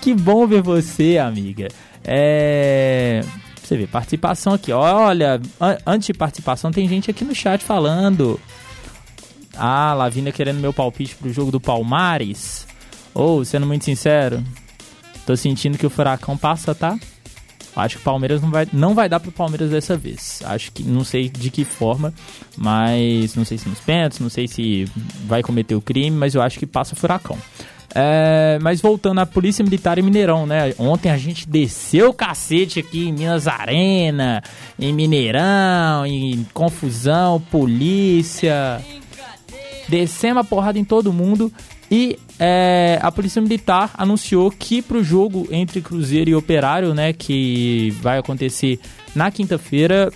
Que 0.02 0.12
bom 0.12 0.49
ver 0.49 0.62
você, 0.62 1.16
amiga. 1.16 1.68
É, 2.02 3.21
você 3.62 3.76
vê, 3.76 3.87
participação 3.87 4.52
aqui. 4.52 4.73
Olha, 4.73 5.40
an 5.61 5.78
antes 5.87 6.09
de 6.09 6.12
participação, 6.12 6.73
tem 6.73 6.88
gente 6.88 7.09
aqui 7.09 7.25
no 7.25 7.32
chat 7.32 7.62
falando. 7.62 8.38
Ah, 9.56 9.94
Lavínia 9.94 10.32
querendo 10.32 10.59
meu 10.59 10.73
palpite 10.73 11.14
pro 11.14 11.32
jogo 11.32 11.52
do 11.52 11.61
Palmares. 11.61 12.66
Ou, 13.14 13.38
oh, 13.38 13.44
sendo 13.44 13.64
muito 13.64 13.85
sincero, 13.85 14.42
tô 15.25 15.37
sentindo 15.37 15.78
que 15.78 15.87
o 15.87 15.90
Furacão 15.90 16.37
passa, 16.37 16.75
tá? 16.75 16.99
Acho 17.76 17.97
que 17.97 18.02
o 18.02 18.04
Palmeiras 18.04 18.42
não 18.42 18.50
vai, 18.50 18.68
não 18.73 18.94
vai 18.94 19.09
dar 19.09 19.21
pro 19.21 19.30
Palmeiras 19.30 19.71
dessa 19.71 19.97
vez. 19.97 20.42
Acho 20.44 20.73
que 20.73 20.82
não 20.82 21.04
sei 21.04 21.28
de 21.28 21.49
que 21.49 21.64
forma, 21.64 22.12
mas 22.56 23.37
não 23.37 23.44
sei 23.44 23.56
se 23.56 23.68
nos 23.68 23.78
pênaltis, 23.78 24.18
não 24.18 24.28
sei 24.28 24.49
se 24.49 24.85
vai 25.26 25.44
cometer 25.44 25.76
o 25.76 25.80
crime, 25.80 26.16
mas 26.16 26.35
eu 26.35 26.42
acho 26.42 26.59
que 26.59 26.66
passa 26.66 26.94
o 26.94 26.97
furacão. 26.97 27.38
É, 27.95 28.59
mas 28.63 28.81
voltando 28.81 29.21
à 29.21 29.27
Polícia 29.27 29.63
Militar 29.63 29.99
em 29.99 30.03
Mineirão, 30.03 30.47
né? 30.47 30.75
Ontem 30.79 31.11
a 31.11 31.17
gente 31.19 31.49
desceu 31.49 32.11
o 32.11 32.15
cacete 32.15 32.81
aqui 32.81 33.09
em 33.09 33.13
Minas 33.13 33.47
Arena, 33.47 34.43
em 34.79 34.93
Mineirão, 34.93 36.07
em 36.07 36.47
confusão, 36.55 37.41
polícia. 37.51 38.81
Descemos 39.89 40.41
a 40.41 40.45
porrada 40.45 40.79
em 40.79 40.85
todo 40.85 41.13
mundo 41.13 41.53
e 41.91 42.19
é, 42.39 42.99
a 43.03 43.13
Polícia 43.13 43.43
Militar 43.43 43.91
anunciou 43.93 44.51
que 44.51 44.81
para 44.81 44.97
o 44.97 45.05
jogo 45.05 45.47
entre 45.51 45.83
Cruzeiro 45.83 46.31
e 46.31 46.35
Operário, 46.35 46.95
né, 46.95 47.13
que 47.13 47.91
vai 48.01 48.17
acontecer 48.17 48.81
na 49.15 49.31
quinta-feira, 49.31 50.11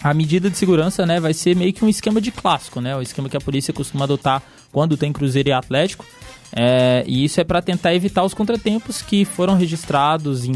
a 0.00 0.14
medida 0.14 0.48
de 0.48 0.56
segurança, 0.56 1.04
né, 1.04 1.18
vai 1.18 1.34
ser 1.34 1.56
meio 1.56 1.72
que 1.72 1.84
um 1.84 1.88
esquema 1.88 2.20
de 2.20 2.30
clássico, 2.30 2.80
né, 2.80 2.96
o 2.96 3.02
esquema 3.02 3.28
que 3.28 3.36
a 3.36 3.40
polícia 3.40 3.74
costuma 3.74 4.04
adotar 4.04 4.40
quando 4.70 4.96
tem 4.96 5.12
Cruzeiro 5.12 5.48
e 5.48 5.52
Atlético. 5.52 6.06
É, 6.52 7.04
e 7.06 7.24
isso 7.24 7.40
é 7.40 7.44
para 7.44 7.60
tentar 7.60 7.94
evitar 7.94 8.24
os 8.24 8.34
contratempos 8.34 9.02
que 9.02 9.24
foram 9.24 9.56
registrados 9.56 10.44
em 10.44 10.52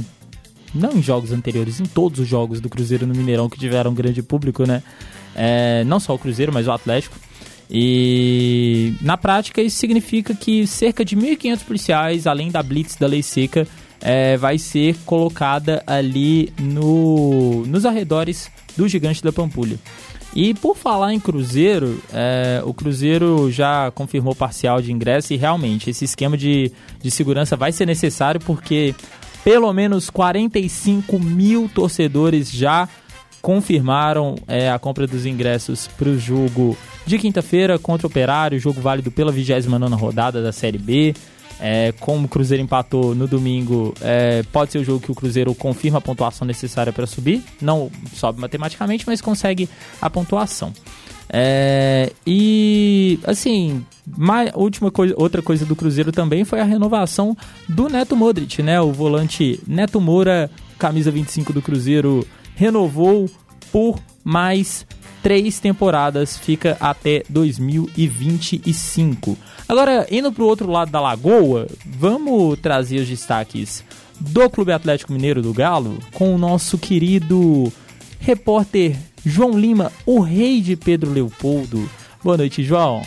não 0.73 0.93
em 0.93 1.03
jogos 1.03 1.33
anteriores, 1.33 1.81
em 1.81 1.85
todos 1.85 2.21
os 2.21 2.29
jogos 2.29 2.61
do 2.61 2.69
Cruzeiro 2.69 3.07
no 3.07 3.15
Mineirão 3.15 3.49
que 3.49 3.59
tiveram 3.59 3.93
grande 3.93 4.23
público, 4.23 4.65
né? 4.65 4.83
É, 5.35 5.83
não 5.85 5.99
só 5.99 6.15
o 6.15 6.19
Cruzeiro, 6.19 6.53
mas 6.53 6.69
o 6.69 6.73
Atlético. 6.73 7.17
E 7.69 8.95
na 9.01 9.17
prática 9.17 9.63
isso 9.63 9.79
significa 9.79 10.35
que 10.35 10.67
cerca 10.67 11.05
de 11.05 11.17
1.500 11.17 11.65
policiais, 11.65 12.27
além 12.27 12.51
da 12.51 12.63
blitz 12.63 12.97
da 12.97 13.07
lei 13.07 13.23
seca, 13.23 13.67
é, 14.01 14.37
vai 14.37 14.59
ser 14.59 14.97
colocada 15.05 15.83
ali 15.87 16.53
no, 16.59 17.65
nos 17.67 17.85
arredores 17.85 18.51
do 18.77 18.89
Gigante 18.89 19.23
da 19.23 19.33
Pampulha. 19.33 19.79
E 20.35 20.55
por 20.55 20.77
falar 20.77 21.13
em 21.13 21.19
Cruzeiro, 21.19 22.01
é, 22.13 22.63
o 22.65 22.73
Cruzeiro 22.73 23.51
já 23.51 23.91
confirmou 23.91 24.35
parcial 24.35 24.81
de 24.81 24.93
ingresso 24.93 25.33
e 25.33 25.37
realmente 25.37 25.91
esse 25.91 26.05
esquema 26.05 26.37
de, 26.37 26.71
de 27.03 27.11
segurança 27.11 27.57
vai 27.57 27.73
ser 27.73 27.85
necessário 27.87 28.41
porque 28.41 28.95
pelo 29.43 29.73
menos 29.73 30.09
45 30.09 31.19
mil 31.19 31.69
torcedores 31.75 32.51
já 32.51 32.89
confirmaram 33.43 34.37
é, 34.47 34.71
a 34.71 34.79
compra 34.79 35.07
dos 35.07 35.27
ingressos 35.27 35.89
para 35.89 36.09
o 36.09 36.19
jogo 36.19 36.77
de 37.07 37.19
quinta-feira 37.19 37.79
contra 37.79 38.07
o 38.07 38.11
Operário, 38.11 38.61
jogo 38.61 38.81
válido 38.81 39.11
pela 39.11 39.33
29 39.33 39.95
rodada 39.95 40.43
da 40.43 40.53
Série 40.53 40.79
B. 40.79 41.15
É, 41.61 41.93
como 42.01 42.25
o 42.25 42.29
Cruzeiro 42.29 42.63
empatou 42.63 43.15
no 43.15 43.29
domingo, 43.29 43.95
é, 44.01 44.43
pode 44.45 44.73
ser 44.73 44.79
o 44.79 44.85
jogo 44.85 45.01
que 45.01 45.13
o 45.13 45.15
Cruzeiro 45.15 45.55
confirma 45.55 45.99
a 45.99 46.01
pontuação 46.01 46.47
necessária 46.47 46.93
para 46.93 47.07
subir. 47.07 47.43
Não 47.61 47.91
sobe 48.15 48.41
matematicamente, 48.41 49.05
mas 49.07 49.21
consegue 49.21 49.69
a 50.01 50.09
pontuação. 50.09 50.73
É, 51.33 52.13
e 52.27 53.21
assim, 53.25 53.85
mais, 54.05 54.51
última 54.55 54.91
coisa, 54.91 55.15
outra 55.17 55.41
coisa 55.41 55.65
do 55.65 55.77
Cruzeiro 55.77 56.11
também 56.11 56.45
foi 56.45 56.61
a 56.61 56.65
renovação 56.65 57.37
do 57.69 57.89
Neto 57.89 58.17
Modric, 58.17 58.61
né? 58.63 58.81
O 58.81 58.93
volante 58.93 59.61
Neto 59.67 60.01
Moura, 60.01 60.51
camisa 60.79 61.11
25 61.11 61.53
do 61.53 61.63
Cruzeiro, 61.63 62.27
renovou 62.57 63.31
por 63.71 64.01
mais 64.25 64.87
três 65.23 65.61
temporadas, 65.61 66.37
fica 66.37 66.77
até 66.81 67.23
2025. 67.29 69.39
Agora, 69.71 70.05
indo 70.11 70.33
para 70.33 70.43
o 70.43 70.49
outro 70.49 70.69
lado 70.69 70.91
da 70.91 71.01
lagoa, 71.01 71.69
vamos 71.87 72.59
trazer 72.59 73.03
os 73.03 73.09
destaques 73.09 73.85
do 74.19 74.51
Clube 74.51 74.73
Atlético 74.73 75.13
Mineiro 75.13 75.41
do 75.41 75.55
Galo 75.55 76.01
com 76.13 76.35
o 76.35 76.39
nosso 76.39 76.77
querido 76.77 77.73
repórter 78.19 78.97
João 79.25 79.53
Lima, 79.57 79.93
o 80.05 80.19
rei 80.19 80.61
de 80.61 80.75
Pedro 80.75 81.13
Leopoldo. 81.13 81.89
Boa 82.21 82.37
noite, 82.37 82.65
João. 82.65 83.03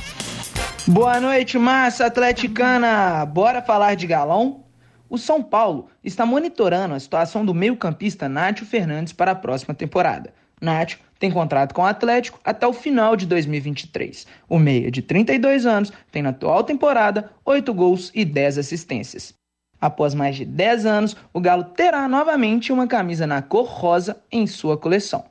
Boa 0.88 1.20
noite, 1.20 1.60
massa 1.60 2.06
atleticana. 2.06 3.26
Bora 3.26 3.62
falar 3.62 3.96
de 3.96 4.08
galão? 4.08 4.64
O 5.10 5.18
São 5.18 5.44
Paulo 5.44 5.90
está 6.02 6.26
monitorando 6.26 6.94
a 6.94 7.00
situação 7.02 7.46
do 7.46 7.54
meio-campista 7.54 8.30
Nátio 8.30 8.66
Fernandes 8.66 9.12
para 9.12 9.32
a 9.32 9.36
próxima 9.36 9.76
temporada. 9.76 10.34
Nátio 10.62 10.98
tem 11.24 11.32
contrato 11.32 11.74
com 11.74 11.84
o 11.84 11.86
Atlético 11.86 12.38
até 12.44 12.68
o 12.68 12.74
final 12.74 13.16
de 13.16 13.26
2023. 13.26 14.28
O 14.50 14.60
meia 14.60 14.92
de 14.92 15.02
32 15.02 15.66
anos 15.66 15.90
tem 16.12 16.22
na 16.22 16.32
atual 16.32 16.66
temporada 16.66 17.32
8 17.46 17.74
gols 17.74 18.12
e 18.14 18.26
10 18.26 18.58
assistências. 18.58 19.34
Após 19.80 20.14
mais 20.14 20.36
de 20.36 20.44
10 20.44 20.86
anos, 20.86 21.16
o 21.32 21.40
Galo 21.40 21.64
terá 21.64 22.10
novamente 22.10 22.74
uma 22.74 22.88
camisa 22.88 23.26
na 23.26 23.42
cor 23.42 23.64
rosa 23.64 24.22
em 24.30 24.46
sua 24.46 24.78
coleção. 24.78 25.24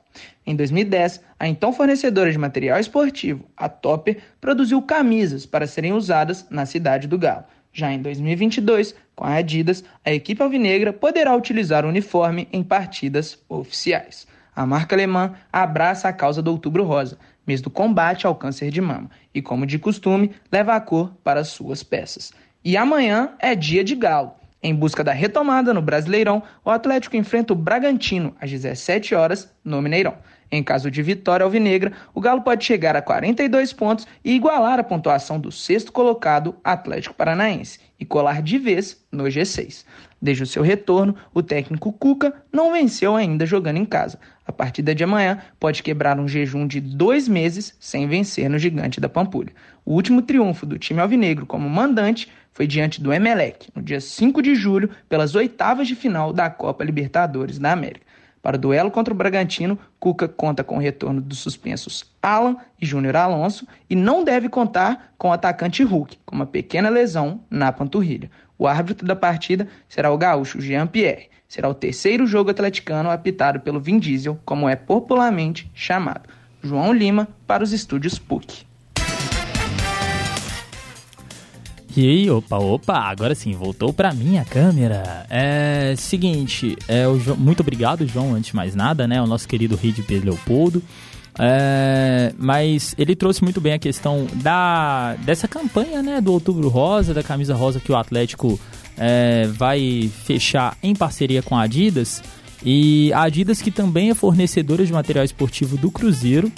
Em 0.47 0.55
2010, 0.55 1.21
a 1.39 1.47
então 1.47 1.71
fornecedora 1.71 2.31
de 2.31 2.39
material 2.39 2.79
esportivo, 2.79 3.45
a 3.55 3.69
Topper, 3.69 4.17
produziu 4.41 4.81
camisas 4.81 5.45
para 5.45 5.67
serem 5.67 5.93
usadas 5.93 6.47
na 6.49 6.65
cidade 6.65 7.07
do 7.07 7.19
Galo. 7.19 7.43
Já 7.71 7.91
em 7.91 8.01
2022, 8.01 8.95
com 9.15 9.25
a 9.25 9.35
Adidas, 9.35 9.83
a 10.03 10.11
equipe 10.11 10.41
alvinegra 10.41 10.91
poderá 10.91 11.35
utilizar 11.35 11.85
o 11.85 11.89
uniforme 11.89 12.47
em 12.51 12.63
partidas 12.63 13.37
oficiais. 13.47 14.32
A 14.55 14.65
marca 14.65 14.95
alemã 14.95 15.33
abraça 15.51 16.07
a 16.07 16.13
causa 16.13 16.41
do 16.41 16.51
Outubro 16.51 16.83
Rosa, 16.83 17.17
mês 17.45 17.61
do 17.61 17.69
combate 17.69 18.27
ao 18.27 18.35
câncer 18.35 18.69
de 18.69 18.81
mama, 18.81 19.09
e, 19.33 19.41
como 19.41 19.65
de 19.65 19.79
costume, 19.79 20.31
leva 20.51 20.75
a 20.75 20.81
cor 20.81 21.11
para 21.23 21.43
suas 21.43 21.83
peças. 21.83 22.31
E 22.63 22.77
amanhã 22.77 23.31
é 23.39 23.55
dia 23.55 23.83
de 23.83 23.95
galo. 23.95 24.33
Em 24.61 24.73
busca 24.73 25.03
da 25.03 25.11
retomada 25.11 25.73
no 25.73 25.81
Brasileirão, 25.81 26.41
o 26.63 26.69
Atlético 26.69 27.17
enfrenta 27.17 27.51
o 27.51 27.55
Bragantino 27.55 28.33
às 28.39 28.49
17 28.49 29.13
horas 29.13 29.53
no 29.61 29.81
Mineirão. 29.81 30.15
Em 30.49 30.63
caso 30.63 30.89
de 30.91 31.01
vitória 31.01 31.43
alvinegra, 31.43 31.91
o 32.13 32.21
Galo 32.21 32.43
pode 32.43 32.63
chegar 32.63 32.95
a 32.95 33.01
42 33.01 33.73
pontos 33.73 34.07
e 34.23 34.35
igualar 34.35 34.79
a 34.79 34.83
pontuação 34.83 35.39
do 35.39 35.51
sexto 35.51 35.91
colocado 35.91 36.55
Atlético 36.63 37.15
Paranaense 37.15 37.79
e 37.99 38.05
colar 38.05 38.39
de 38.41 38.59
vez 38.59 39.03
no 39.11 39.23
G6. 39.23 39.83
Desde 40.21 40.43
o 40.43 40.47
seu 40.47 40.61
retorno, 40.61 41.15
o 41.33 41.41
técnico 41.41 41.91
Cuca 41.91 42.33
não 42.51 42.71
venceu 42.71 43.15
ainda 43.15 43.47
jogando 43.47 43.77
em 43.77 43.85
casa. 43.85 44.19
A 44.45 44.51
partida 44.51 44.93
de 44.93 45.03
amanhã 45.03 45.39
pode 45.59 45.81
quebrar 45.81 46.19
um 46.19 46.27
jejum 46.27 46.67
de 46.67 46.81
dois 46.81 47.27
meses 47.27 47.75
sem 47.79 48.07
vencer 48.07 48.49
no 48.49 48.59
Gigante 48.59 48.99
da 48.99 49.07
Pampulha. 49.07 49.53
O 49.85 49.93
último 49.93 50.21
triunfo 50.21 50.65
do 50.65 50.77
time 50.77 50.99
alvinegro 50.99 51.45
como 51.45 51.69
mandante 51.69 52.29
foi 52.51 52.67
diante 52.67 53.01
do 53.01 53.11
Emelec, 53.11 53.69
no 53.75 53.81
dia 53.81 53.99
5 53.99 54.41
de 54.41 54.53
julho, 54.53 54.89
pelas 55.09 55.33
oitavas 55.33 55.87
de 55.87 55.95
final 55.95 56.33
da 56.33 56.49
Copa 56.49 56.83
Libertadores 56.83 57.57
da 57.57 57.71
América. 57.71 58.05
Para 58.43 58.57
o 58.57 58.59
duelo 58.59 58.91
contra 58.91 59.13
o 59.13 59.17
Bragantino, 59.17 59.79
Cuca 59.97 60.27
conta 60.27 60.65
com 60.65 60.75
o 60.75 60.79
retorno 60.79 61.21
dos 61.21 61.39
suspensos 61.39 62.03
Alan 62.21 62.57
e 62.79 62.85
Júnior 62.85 63.15
Alonso 63.15 63.65
e 63.89 63.95
não 63.95 64.21
deve 64.21 64.49
contar 64.49 65.13
com 65.17 65.29
o 65.29 65.31
atacante 65.31 65.81
Hulk, 65.81 66.19
com 66.25 66.35
uma 66.35 66.45
pequena 66.45 66.89
lesão 66.89 67.39
na 67.49 67.71
panturrilha. 67.71 68.29
O 68.63 68.67
árbitro 68.67 69.05
da 69.05 69.13
partida 69.13 69.67
será 69.89 70.09
o 70.09 70.17
gaúcho 70.17 70.61
Jean 70.61 70.87
Pierre. 70.87 71.27
Será 71.49 71.67
o 71.67 71.73
terceiro 71.73 72.25
jogo 72.25 72.49
atleticano 72.49 73.09
apitado 73.09 73.59
pelo 73.59 73.77
Vin 73.77 73.99
Diesel, 73.99 74.39
como 74.45 74.69
é 74.69 74.75
popularmente 74.77 75.69
chamado. 75.75 76.29
João 76.63 76.93
Lima 76.93 77.27
para 77.45 77.61
os 77.61 77.73
estúdios 77.73 78.17
PUC. 78.17 78.65
E 81.93 82.07
aí, 82.07 82.31
opa, 82.31 82.57
opa, 82.57 82.99
agora 82.99 83.35
sim, 83.35 83.51
voltou 83.51 83.91
pra 83.91 84.13
mim 84.13 84.37
a 84.37 84.45
câmera. 84.45 85.25
É 85.29 85.93
seguinte, 85.97 86.77
é, 86.87 87.05
o 87.05 87.19
João, 87.19 87.35
muito 87.35 87.59
obrigado, 87.59 88.07
João, 88.07 88.33
antes 88.33 88.51
de 88.51 88.55
mais 88.55 88.73
nada, 88.73 89.05
né? 89.05 89.21
O 89.21 89.27
nosso 89.27 89.45
querido 89.45 89.75
Rei 89.75 89.93
Leopoldo. 90.23 90.81
É, 91.39 92.31
mas 92.37 92.93
ele 92.97 93.15
trouxe 93.15 93.43
muito 93.43 93.59
bem 93.59 93.73
a 93.73 93.79
questão 93.79 94.27
da 94.35 95.15
dessa 95.25 95.47
campanha, 95.47 96.01
né? 96.01 96.21
Do 96.21 96.31
Outubro 96.31 96.69
Rosa, 96.69 97.13
da 97.13 97.23
camisa 97.23 97.55
rosa 97.55 97.79
que 97.79 97.91
o 97.91 97.95
Atlético 97.95 98.59
é, 98.97 99.47
vai 99.47 100.11
fechar 100.25 100.77
em 100.83 100.95
parceria 100.95 101.41
com 101.41 101.57
a 101.57 101.63
Adidas. 101.63 102.21
E 102.63 103.11
a 103.13 103.23
Adidas, 103.23 103.61
que 103.61 103.71
também 103.71 104.11
é 104.11 104.13
fornecedora 104.13 104.85
de 104.85 104.93
material 104.93 105.25
esportivo 105.25 105.75
do 105.75 105.91
Cruzeiro 105.91 106.51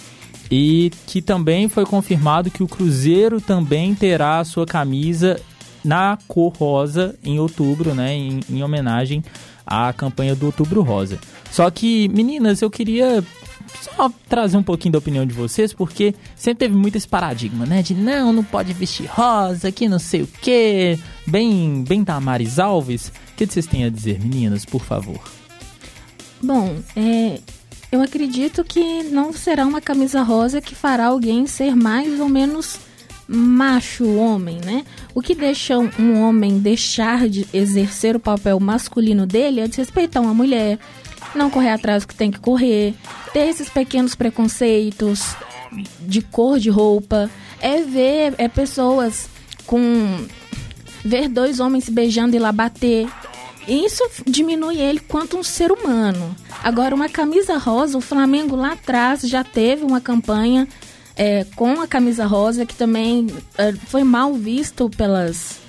e 0.52 0.92
que 1.08 1.22
também 1.22 1.68
foi 1.68 1.86
confirmado 1.86 2.52
que 2.52 2.62
o 2.62 2.68
Cruzeiro 2.68 3.42
também 3.42 3.96
terá 3.96 4.40
a 4.40 4.46
sua 4.46 4.66
camisa 4.66 5.40
na 5.84 6.18
cor 6.28 6.54
rosa 6.54 7.16
em 7.24 7.40
outubro, 7.40 7.94
né, 7.94 8.14
em, 8.14 8.40
em 8.50 8.64
homenagem 8.64 9.24
à 9.66 9.92
campanha 9.94 10.36
do 10.36 10.48
Outubro 10.48 10.82
Rosa. 10.82 11.20
Só 11.52 11.70
que, 11.70 12.08
meninas, 12.10 12.62
eu 12.62 12.70
queria 12.70 13.24
só 13.82 14.12
trazer 14.28 14.58
um 14.58 14.64
pouquinho 14.64 14.94
da 14.94 15.00
opinião 15.00 15.26
de 15.26 15.34
vocês, 15.34 15.74
porque 15.74 16.14
sempre 16.36 16.68
teve 16.68 16.76
muito 16.76 16.98
esse 16.98 17.08
paradigma, 17.08 17.66
né? 17.66 17.82
De 17.82 17.94
não, 17.94 18.32
não 18.34 18.44
pode 18.44 18.74
vestir 18.74 19.08
rosa, 19.08 19.72
que 19.72 19.88
não 19.88 20.00
sei 20.00 20.24
o 20.24 20.28
quê. 20.42 21.00
Bem, 21.28 21.84
bem 21.88 22.04
Damares 22.04 22.60
Alves. 22.60 23.08
O 23.08 23.36
que 23.36 23.46
vocês 23.46 23.68
têm 23.68 23.86
a 23.86 23.90
dizer, 23.90 24.20
meninas, 24.20 24.66
por 24.66 24.82
favor? 24.82 25.20
Bom, 26.42 26.76
é, 26.96 27.40
eu 27.92 28.02
acredito 28.02 28.64
que 28.64 29.04
não 29.04 29.34
será 29.34 29.66
uma 29.66 29.82
camisa 29.82 30.22
rosa 30.22 30.62
que 30.62 30.76
fará 30.76 31.08
alguém 31.08 31.48
ser 31.48 31.76
mais 31.76 32.20
ou 32.20 32.30
menos 32.30 32.80
macho 33.28 34.06
homem, 34.16 34.60
né? 34.64 34.86
O 35.14 35.22
que 35.22 35.34
deixa 35.34 35.78
um 35.78 36.22
homem 36.22 36.60
deixar 36.60 37.28
de 37.28 37.48
exercer 37.54 38.16
o 38.16 38.20
papel 38.20 38.60
masculino 38.60 39.26
dele 39.26 39.62
é 39.62 39.68
desrespeitar 39.68 40.22
uma 40.22 40.34
mulher, 40.34 40.78
não 41.34 41.50
correr 41.50 41.72
atrás 41.72 42.04
do 42.04 42.08
que 42.08 42.16
tem 42.16 42.30
que 42.30 42.40
correr, 42.40 42.94
ter 43.36 43.50
esses 43.50 43.68
pequenos 43.68 44.16
preconceitos 44.16 45.36
de 46.00 46.22
cor 46.22 46.58
de 46.58 46.70
roupa, 46.70 47.30
é 47.60 47.82
ver 47.82 48.34
é 48.38 48.48
pessoas 48.48 49.28
com 49.66 50.26
ver 51.04 51.28
dois 51.28 51.60
homens 51.60 51.84
se 51.84 51.92
beijando 51.92 52.34
e 52.34 52.40
lá 52.40 52.54
bater. 52.54 53.10
Isso 53.68 54.02
diminui 54.26 54.78
ele 54.78 55.02
quanto 55.02 55.36
um 55.36 55.44
ser 55.44 55.70
humano. 55.70 56.34
Agora, 56.64 56.96
uma 56.96 57.10
camisa 57.10 57.58
rosa, 57.58 57.98
o 57.98 58.02
Flamengo 58.02 58.56
lá 58.56 58.72
atrás 58.72 59.24
já 59.24 59.44
teve 59.44 59.84
uma 59.84 60.00
campanha 60.00 60.66
é, 61.18 61.46
com 61.58 61.82
a 61.82 61.88
camisa 61.88 62.26
rosa 62.26 62.66
que 62.66 62.74
também 62.74 63.28
é, 63.58 63.74
foi 63.74 64.06
mal 64.06 64.34
visto 64.34 64.90
pelas 64.92 65.60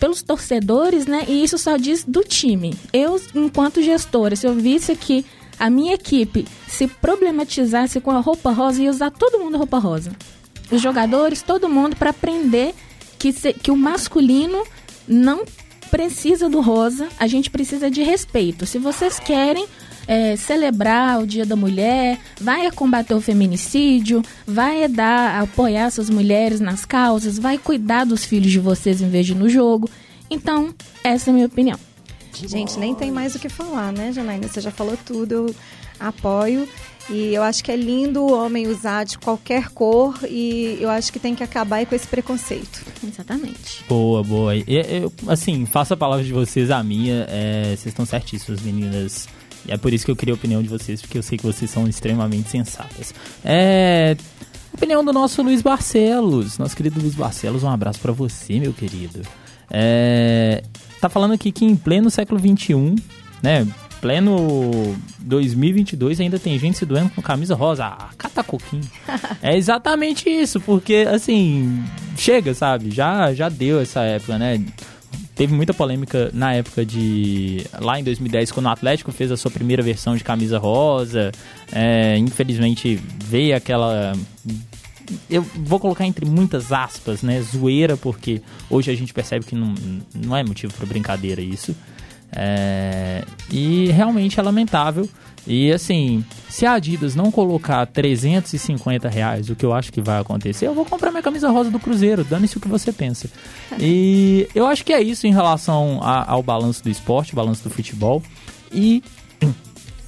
pelos 0.00 0.20
torcedores, 0.20 1.06
né? 1.06 1.26
E 1.28 1.44
isso 1.44 1.56
só 1.58 1.76
diz 1.76 2.02
do 2.02 2.24
time. 2.24 2.74
Eu, 2.92 3.22
enquanto 3.36 3.80
gestora, 3.80 4.34
se 4.34 4.44
eu 4.44 4.52
visse 4.52 4.96
que 4.96 5.24
a 5.58 5.70
minha 5.70 5.94
equipe 5.94 6.46
se 6.66 6.86
problematizasse 6.86 8.00
com 8.00 8.10
a 8.10 8.20
roupa 8.20 8.50
rosa, 8.50 8.82
ia 8.82 8.90
usar 8.90 9.10
todo 9.10 9.38
mundo 9.38 9.58
roupa 9.58 9.78
rosa. 9.78 10.12
Os 10.70 10.80
jogadores, 10.80 11.42
todo 11.42 11.68
mundo, 11.68 11.96
para 11.96 12.10
aprender 12.10 12.74
que, 13.18 13.32
se, 13.32 13.52
que 13.52 13.70
o 13.70 13.76
masculino 13.76 14.64
não 15.06 15.44
precisa 15.90 16.48
do 16.48 16.60
rosa, 16.60 17.08
a 17.18 17.26
gente 17.26 17.50
precisa 17.50 17.90
de 17.90 18.02
respeito. 18.02 18.64
Se 18.64 18.78
vocês 18.78 19.20
querem 19.20 19.66
é, 20.06 20.36
celebrar 20.36 21.20
o 21.20 21.26
Dia 21.26 21.44
da 21.44 21.54
Mulher, 21.54 22.18
vai 22.40 22.70
combater 22.70 23.14
o 23.14 23.20
feminicídio, 23.20 24.22
vai 24.46 24.88
dar, 24.88 25.42
apoiar 25.42 25.86
essas 25.86 26.08
mulheres 26.08 26.60
nas 26.60 26.84
causas, 26.84 27.38
vai 27.38 27.58
cuidar 27.58 28.04
dos 28.04 28.24
filhos 28.24 28.50
de 28.50 28.58
vocês 28.58 29.00
em 29.00 29.08
vez 29.08 29.26
de 29.26 29.34
no 29.34 29.48
jogo. 29.48 29.88
Então, 30.30 30.74
essa 31.04 31.28
é 31.28 31.30
a 31.30 31.34
minha 31.34 31.46
opinião. 31.46 31.78
Gente, 32.34 32.78
nem 32.78 32.94
tem 32.94 33.10
mais 33.10 33.34
o 33.34 33.38
que 33.38 33.48
falar, 33.48 33.92
né, 33.92 34.12
Janaína? 34.12 34.48
Você 34.48 34.60
já 34.60 34.70
falou 34.70 34.96
tudo, 35.04 35.32
eu 35.32 35.54
apoio. 35.98 36.68
E 37.10 37.34
eu 37.34 37.42
acho 37.42 37.64
que 37.64 37.72
é 37.72 37.76
lindo 37.76 38.22
o 38.22 38.32
homem 38.32 38.68
usar 38.68 39.04
de 39.04 39.18
qualquer 39.18 39.68
cor 39.70 40.16
e 40.28 40.78
eu 40.80 40.88
acho 40.88 41.12
que 41.12 41.18
tem 41.18 41.34
que 41.34 41.42
acabar 41.42 41.84
com 41.84 41.94
esse 41.94 42.06
preconceito. 42.06 42.84
Exatamente. 43.02 43.84
Boa, 43.88 44.22
boa. 44.22 44.56
Eu, 44.56 44.64
eu, 44.66 45.12
assim, 45.26 45.66
faço 45.66 45.94
a 45.94 45.96
palavra 45.96 46.24
de 46.24 46.32
vocês 46.32 46.70
a 46.70 46.82
minha. 46.82 47.26
É, 47.28 47.64
vocês 47.76 47.86
estão 47.86 48.06
certíssimos, 48.06 48.62
meninas. 48.62 49.28
E 49.66 49.72
é 49.72 49.76
por 49.76 49.92
isso 49.92 50.04
que 50.04 50.10
eu 50.10 50.16
queria 50.16 50.34
a 50.34 50.36
opinião 50.36 50.62
de 50.62 50.68
vocês, 50.68 51.00
porque 51.00 51.18
eu 51.18 51.22
sei 51.22 51.36
que 51.38 51.44
vocês 51.44 51.70
são 51.70 51.88
extremamente 51.88 52.50
sensatas. 52.50 53.12
É. 53.44 54.16
Opinião 54.72 55.04
do 55.04 55.12
nosso 55.12 55.42
Luiz 55.42 55.60
Barcelos. 55.60 56.56
Nosso 56.56 56.76
querido 56.76 57.00
Luiz 57.00 57.14
Barcelos, 57.14 57.62
um 57.62 57.68
abraço 57.68 58.00
para 58.00 58.12
você, 58.12 58.58
meu 58.58 58.72
querido. 58.72 59.22
É, 59.70 60.62
tá 61.02 61.08
falando 61.08 61.32
aqui 61.32 61.50
que 61.50 61.64
em 61.64 61.76
pleno 61.76 62.10
século 62.10 62.40
XXI, 62.40 62.96
né? 63.42 63.66
pleno 64.00 64.96
2022 65.20 66.20
ainda 66.20 66.36
tem 66.36 66.58
gente 66.58 66.76
se 66.76 66.84
doendo 66.84 67.10
com 67.10 67.22
camisa 67.22 67.54
rosa. 67.54 67.86
Ah, 67.86 68.08
cata 68.18 68.42
coquinho. 68.42 68.82
é 69.40 69.56
exatamente 69.56 70.28
isso, 70.28 70.60
porque 70.60 71.06
assim, 71.08 71.84
chega, 72.16 72.52
sabe? 72.52 72.90
Já, 72.90 73.32
já 73.32 73.48
deu 73.48 73.80
essa 73.80 74.00
época, 74.02 74.36
né? 74.38 74.64
Teve 75.36 75.54
muita 75.54 75.72
polêmica 75.72 76.30
na 76.34 76.52
época 76.54 76.84
de. 76.84 77.64
Lá 77.80 77.98
em 77.98 78.04
2010, 78.04 78.50
quando 78.50 78.66
o 78.66 78.70
Atlético 78.70 79.12
fez 79.12 79.30
a 79.30 79.36
sua 79.36 79.50
primeira 79.50 79.82
versão 79.82 80.16
de 80.16 80.24
camisa 80.24 80.58
rosa. 80.58 81.30
É, 81.72 82.18
infelizmente 82.18 83.00
veio 83.24 83.56
aquela 83.56 84.14
eu 85.28 85.42
vou 85.42 85.78
colocar 85.78 86.06
entre 86.06 86.24
muitas 86.24 86.72
aspas, 86.72 87.22
né, 87.22 87.40
zoeira, 87.40 87.96
porque 87.96 88.42
hoje 88.68 88.90
a 88.90 88.94
gente 88.94 89.12
percebe 89.12 89.44
que 89.44 89.54
não, 89.54 89.74
não 90.14 90.36
é 90.36 90.42
motivo 90.42 90.72
para 90.74 90.86
brincadeira 90.86 91.40
isso. 91.40 91.74
É, 92.34 93.24
e 93.50 93.90
realmente 93.90 94.40
é 94.40 94.42
lamentável. 94.42 95.08
E 95.46 95.72
assim, 95.72 96.24
se 96.48 96.64
a 96.64 96.74
Adidas 96.74 97.14
não 97.16 97.30
colocar 97.30 97.84
350 97.86 99.08
reais, 99.08 99.50
o 99.50 99.56
que 99.56 99.66
eu 99.66 99.72
acho 99.72 99.92
que 99.92 100.00
vai 100.00 100.20
acontecer, 100.20 100.66
eu 100.66 100.74
vou 100.74 100.84
comprar 100.84 101.10
minha 101.10 101.22
camisa 101.22 101.50
rosa 101.50 101.70
do 101.70 101.80
Cruzeiro, 101.80 102.22
dane-se 102.22 102.56
o 102.56 102.60
que 102.60 102.68
você 102.68 102.92
pensa. 102.92 103.28
E 103.80 104.48
eu 104.54 104.66
acho 104.66 104.84
que 104.84 104.92
é 104.92 105.00
isso 105.00 105.26
em 105.26 105.32
relação 105.32 105.98
a, 106.02 106.30
ao 106.30 106.42
balanço 106.42 106.82
do 106.84 106.90
esporte, 106.90 107.34
balanço 107.34 107.64
do 107.64 107.70
futebol. 107.70 108.22
E. 108.70 109.02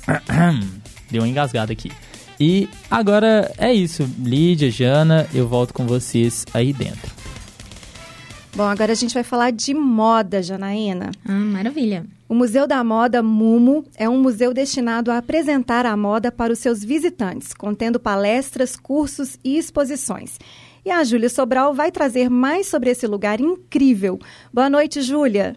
Deu 1.10 1.22
uma 1.22 1.28
engasgada 1.28 1.72
aqui. 1.72 1.90
E 2.38 2.68
agora 2.90 3.52
é 3.58 3.72
isso. 3.72 4.08
Lídia, 4.18 4.70
Jana, 4.70 5.26
eu 5.34 5.46
volto 5.46 5.72
com 5.72 5.86
vocês 5.86 6.44
aí 6.52 6.72
dentro. 6.72 7.12
Bom, 8.56 8.62
agora 8.62 8.92
a 8.92 8.94
gente 8.94 9.14
vai 9.14 9.24
falar 9.24 9.50
de 9.50 9.74
moda, 9.74 10.40
Janaína. 10.40 11.10
Ah, 11.26 11.32
maravilha. 11.32 12.06
O 12.28 12.34
Museu 12.34 12.68
da 12.68 12.84
Moda 12.84 13.22
Mumo 13.22 13.84
é 13.96 14.08
um 14.08 14.20
museu 14.20 14.54
destinado 14.54 15.10
a 15.10 15.18
apresentar 15.18 15.84
a 15.84 15.96
moda 15.96 16.30
para 16.30 16.52
os 16.52 16.60
seus 16.60 16.82
visitantes, 16.82 17.52
contendo 17.52 17.98
palestras, 17.98 18.76
cursos 18.76 19.38
e 19.42 19.58
exposições. 19.58 20.38
E 20.84 20.90
a 20.90 21.02
Júlia 21.02 21.28
Sobral 21.28 21.74
vai 21.74 21.90
trazer 21.90 22.30
mais 22.30 22.66
sobre 22.68 22.90
esse 22.90 23.06
lugar 23.06 23.40
incrível. 23.40 24.20
Boa 24.52 24.70
noite, 24.70 25.02
Júlia. 25.02 25.56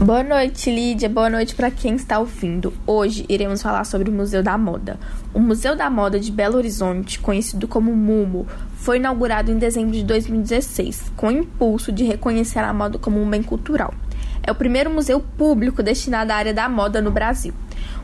Boa 0.00 0.22
noite, 0.24 0.70
Lídia. 0.70 1.08
Boa 1.08 1.30
noite 1.30 1.54
para 1.54 1.70
quem 1.70 1.94
está 1.94 2.18
ouvindo. 2.18 2.74
Hoje 2.86 3.24
iremos 3.28 3.62
falar 3.62 3.84
sobre 3.84 4.10
o 4.10 4.12
Museu 4.12 4.42
da 4.42 4.58
Moda. 4.58 4.98
O 5.32 5.38
Museu 5.38 5.76
da 5.76 5.88
Moda 5.88 6.18
de 6.18 6.32
Belo 6.32 6.56
Horizonte, 6.56 7.18
conhecido 7.20 7.68
como 7.68 7.94
MUMO, 7.94 8.46
foi 8.76 8.96
inaugurado 8.96 9.52
em 9.52 9.56
dezembro 9.56 9.92
de 9.92 10.02
2016, 10.02 11.12
com 11.16 11.28
o 11.28 11.32
impulso 11.32 11.92
de 11.92 12.04
reconhecer 12.04 12.58
a 12.58 12.74
moda 12.74 12.98
como 12.98 13.22
um 13.22 13.30
bem 13.30 13.42
cultural. 13.42 13.94
É 14.42 14.50
o 14.50 14.54
primeiro 14.54 14.90
museu 14.90 15.20
público 15.20 15.82
destinado 15.82 16.32
à 16.32 16.36
área 16.36 16.52
da 16.52 16.68
moda 16.68 17.00
no 17.00 17.10
Brasil. 17.10 17.54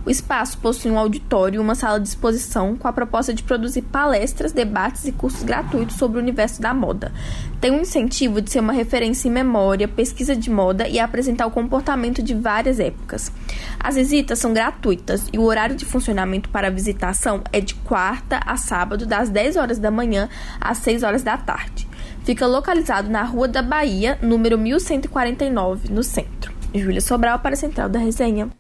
O 0.05 0.11
espaço 0.11 0.59
possui 0.59 0.91
um 0.91 0.99
auditório 0.99 1.59
e 1.59 1.61
uma 1.61 1.75
sala 1.75 2.01
de 2.01 2.09
exposição 2.09 2.75
com 2.77 2.89
a 2.89 2.93
proposta 2.93 3.35
de 3.35 3.43
produzir 3.43 3.83
palestras, 3.83 4.53
debates 4.53 5.05
e 5.05 5.13
cursos 5.13 5.43
gratuitos 5.43 5.97
sobre 5.97 6.19
o 6.19 6.23
universo 6.23 6.61
da 6.61 6.73
moda. 6.73 7.13
Tem 7.61 7.71
um 7.71 7.81
incentivo 7.81 8.41
de 8.41 8.51
ser 8.51 8.61
uma 8.61 8.73
referência 8.73 9.29
em 9.29 9.31
memória, 9.31 9.87
pesquisa 9.87 10.35
de 10.35 10.51
moda 10.51 10.89
e 10.89 10.99
apresentar 10.99 11.47
o 11.47 11.51
comportamento 11.51 12.23
de 12.23 12.35
várias 12.35 12.81
épocas. 12.81 13.31
As 13.79 13.95
visitas 13.95 14.39
são 14.39 14.53
gratuitas 14.53 15.27
e 15.33 15.39
o 15.39 15.43
horário 15.43 15.77
de 15.77 15.85
funcionamento 15.85 16.49
para 16.49 16.69
a 16.69 16.71
visitação 16.71 17.43
é 17.53 17.61
de 17.61 17.75
quarta 17.75 18.41
a 18.47 18.57
sábado, 18.57 19.05
das 19.05 19.29
10 19.29 19.57
horas 19.57 19.79
da 19.79 19.91
manhã 19.91 20.29
às 20.61 20.79
6 20.79 21.03
horas 21.03 21.23
da 21.23 21.37
tarde. 21.37 21.87
Fica 22.25 22.47
localizado 22.47 23.11
na 23.11 23.23
Rua 23.23 23.49
da 23.49 23.63
Bahia, 23.63 24.19
número 24.23 24.59
1149, 24.59 25.93
no 25.93 26.03
centro. 26.03 26.53
Júlia 26.75 27.01
Sobral 27.01 27.39
para 27.41 27.55
a 27.55 27.57
Central 27.57 27.89
da 27.89 27.99
Resenha. 27.99 28.60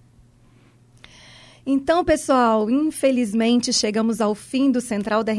Então, 1.64 2.04
pessoal, 2.04 2.70
infelizmente 2.70 3.72
chegamos 3.72 4.20
ao 4.20 4.34
fim 4.34 4.70
do 4.70 4.80
Central 4.80 5.22
da, 5.22 5.32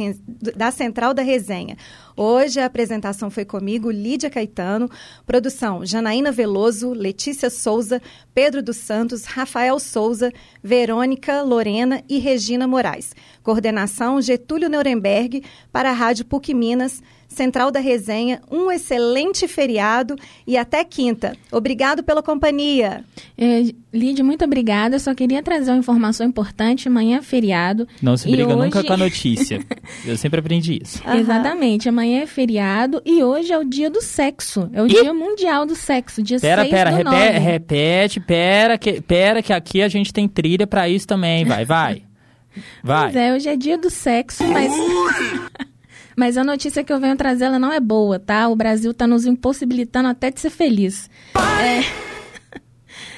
da 0.55 0.71
Central 0.71 1.13
da 1.13 1.23
Resenha. 1.23 1.75
Hoje 2.15 2.60
a 2.60 2.65
apresentação 2.65 3.31
foi 3.31 3.43
comigo, 3.43 3.89
Lídia 3.89 4.29
Caetano, 4.29 4.89
produção 5.25 5.84
Janaína 5.86 6.31
Veloso, 6.31 6.93
Letícia 6.93 7.49
Souza, 7.49 8.01
Pedro 8.34 8.62
dos 8.62 8.77
Santos, 8.77 9.25
Rafael 9.25 9.79
Souza, 9.79 10.31
Verônica 10.62 11.41
Lorena 11.41 12.03
e 12.07 12.19
Regina 12.19 12.67
Moraes. 12.67 13.15
Coordenação 13.43 14.21
Getúlio 14.21 14.69
Nuremberg 14.69 15.43
para 15.71 15.89
a 15.89 15.93
Rádio 15.93 16.25
PUC 16.25 16.54
Minas. 16.54 17.01
Central 17.32 17.71
da 17.71 17.80
Resenha, 17.80 18.41
um 18.51 18.69
excelente 18.69 19.47
feriado 19.47 20.17
e 20.45 20.58
até 20.58 20.84
quinta. 20.84 21.36
Obrigado 21.49 22.04
pela 22.04 22.21
companhia. 22.21 23.06
É, 23.38 23.73
Lídia, 23.93 24.23
muito 24.23 24.43
obrigada. 24.43 24.99
Só 24.99 25.15
queria 25.15 25.41
trazer 25.41 25.71
uma 25.71 25.77
informação 25.77 26.27
importante. 26.27 26.89
Amanhã 26.89 27.19
é 27.19 27.21
feriado. 27.21 27.88
Não 28.01 28.17
se 28.17 28.30
briga 28.30 28.54
hoje... 28.54 28.65
nunca 28.65 28.84
com 28.84 28.93
a 28.93 28.97
notícia. 28.97 29.65
Eu 30.06 30.17
sempre 30.17 30.41
aprendi 30.41 30.80
isso. 30.84 31.01
Uhum. 31.08 31.19
Exatamente. 31.19 31.88
Amanhã 31.88 32.21
é 32.21 32.27
feriado 32.27 33.01
e 33.06 33.23
hoje 33.23 33.54
é 33.54 33.58
o 33.58 33.63
dia 33.63 33.89
do 33.89 34.01
sexo. 34.01 34.69
É 34.73 34.82
o 34.82 34.86
e... 34.86 34.89
dia 34.89 35.13
mundial 35.13 35.65
do 35.65 35.75
sexo, 35.75 36.21
dia 36.21 36.38
pera, 36.38 36.63
6 36.63 36.73
pera, 36.73 36.91
do 36.91 36.97
repete, 36.97 37.39
repete, 37.39 38.19
pera 38.19 38.77
que, 38.77 39.01
pera 39.01 39.41
que 39.41 39.54
aqui 39.54 39.82
a 39.82 39.88
gente 39.88 40.12
tem 40.12 40.27
trilha 40.27 40.67
para 40.67 40.89
isso 40.89 41.08
também. 41.08 41.45
Vai, 41.45 41.63
vai. 41.63 42.04
Vai. 42.83 43.11
Pois 43.11 43.15
é, 43.15 43.33
hoje 43.33 43.49
é 43.49 43.55
dia 43.55 43.77
do 43.77 43.89
sexo, 43.89 44.43
mas... 44.47 44.71
Mas 46.15 46.37
a 46.37 46.43
notícia 46.43 46.83
que 46.83 46.91
eu 46.91 46.99
venho 46.99 47.15
trazer, 47.15 47.45
ela 47.45 47.57
não 47.57 47.71
é 47.71 47.79
boa, 47.79 48.19
tá? 48.19 48.47
O 48.49 48.55
Brasil 48.55 48.91
está 48.91 49.07
nos 49.07 49.25
impossibilitando 49.25 50.09
até 50.09 50.29
de 50.29 50.39
ser 50.39 50.49
feliz. 50.49 51.09
É... 51.35 51.81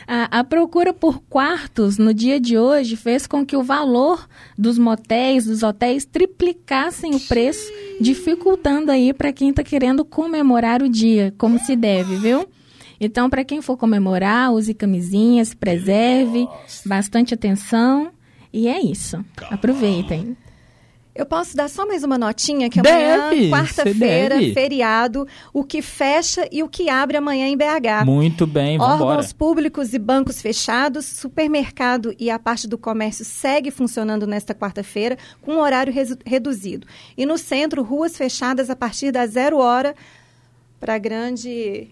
A, 0.06 0.40
a, 0.40 0.44
procura 0.44 0.94
por 0.94 1.22
quartos 1.30 1.98
no 1.98 2.14
dia 2.14 2.38
de 2.38 2.58
hoje 2.58 2.98
fez 2.98 3.26
com 3.26 3.46
que 3.46 3.56
o 3.56 3.64
valor 3.64 4.28
dos 4.58 4.78
motéis, 4.78 5.46
dos 5.46 5.64
hotéis, 5.64 6.06
triplicassem 6.06 7.16
o 7.16 7.20
preço, 7.22 7.72
dificultando 8.02 8.92
aí 8.92 9.14
para 9.14 9.32
quem 9.32 9.50
está 9.50 9.64
querendo 9.64 10.04
comemorar 10.04 10.82
o 10.82 10.90
dia, 10.90 11.34
como 11.38 11.58
se 11.58 11.74
deve, 11.76 12.18
viu? 12.18 12.46
Então, 13.00 13.30
para 13.30 13.44
quem 13.46 13.62
for 13.62 13.78
comemorar, 13.78 14.54
use 14.54 14.74
camisinha, 14.74 15.44
se 15.44 15.56
preserve, 15.56 16.48
bastante 16.86 17.34
atenção. 17.34 18.12
E 18.54 18.68
é 18.68 18.80
isso. 18.80 19.26
Aproveitem. 19.50 20.38
Eu 21.16 21.28
posso 21.28 21.56
dar 21.56 21.70
só 21.70 21.86
mais 21.86 22.04
uma 22.04 22.18
notinha 22.18 22.70
que 22.72 22.80
amanhã, 22.80 23.30
quarta-feira, 23.52 24.36
feriado, 24.52 25.28
o 25.54 25.64
que 25.64 25.80
fecha 25.80 26.48
e 26.52 26.64
o 26.64 26.68
que 26.68 26.90
abre 26.90 27.18
amanhã 27.18 27.48
em 27.48 27.56
BH. 27.56 28.04
Muito 28.04 28.48
bem, 28.48 28.80
vamos 28.80 29.02
Órgãos 29.02 29.32
públicos 29.32 29.94
e 29.94 30.00
bancos 30.00 30.42
fechados, 30.42 31.06
supermercado 31.06 32.16
e 32.20 32.32
a 32.32 32.40
parte 32.40 32.68
do 32.68 32.80
comércio 32.80 33.24
segue 33.24 33.70
funcionando 33.70 34.26
nesta 34.26 34.56
quarta-feira 34.56 35.16
com 35.40 35.58
horário 35.58 35.94
reduzido. 36.26 36.88
E 37.16 37.28
no 37.28 37.38
centro, 37.38 37.84
ruas 37.84 38.18
fechadas 38.18 38.72
a 38.72 38.76
partir 38.76 39.12
da 39.12 39.28
zero 39.28 39.58
hora 39.58 39.94
para 40.80 40.98
grande 40.98 41.90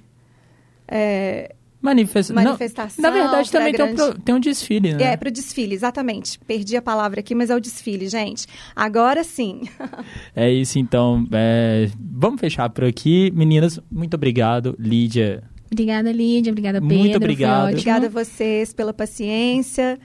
é, 0.88 1.54
Manifesta... 1.82 2.34
Manifestação. 2.34 3.02
Não, 3.02 3.10
na 3.10 3.22
verdade, 3.24 3.52
também 3.52 3.74
grande... 3.74 3.96
tem, 3.96 4.06
um, 4.06 4.12
tem 4.13 4.36
um 4.36 4.39
desfile, 4.39 4.94
né? 4.94 5.13
É, 5.13 5.17
para 5.17 5.30
o 5.30 5.32
desfile, 5.32 5.74
exatamente. 5.74 6.38
Perdi 6.39 6.78
a 6.78 6.82
palavra 6.82 7.22
aqui, 7.22 7.34
mas 7.34 7.50
é 7.50 7.56
o 7.56 7.60
desfile, 7.60 8.08
gente. 8.08 8.46
Agora 8.76 9.24
sim. 9.24 9.63
é 10.36 10.52
isso, 10.52 10.78
então. 10.78 11.28
É... 11.32 11.89
Vamos 12.00 12.39
fechar 12.39 12.70
por 12.70 12.84
aqui. 12.84 13.32
Meninas, 13.34 13.80
muito 13.91 14.13
obrigado. 14.13 14.76
Lídia. 14.78 15.44
Obrigada, 15.72 16.12
Lídia. 16.12 16.52
Obrigada, 16.52 16.80
Pedro. 16.80 16.98
Muito 16.98 17.17
obrigado. 17.17 17.70
Obrigada 17.70 18.06
a 18.06 18.10
vocês 18.10 18.74
pela 18.74 18.94
paciência 18.94 19.98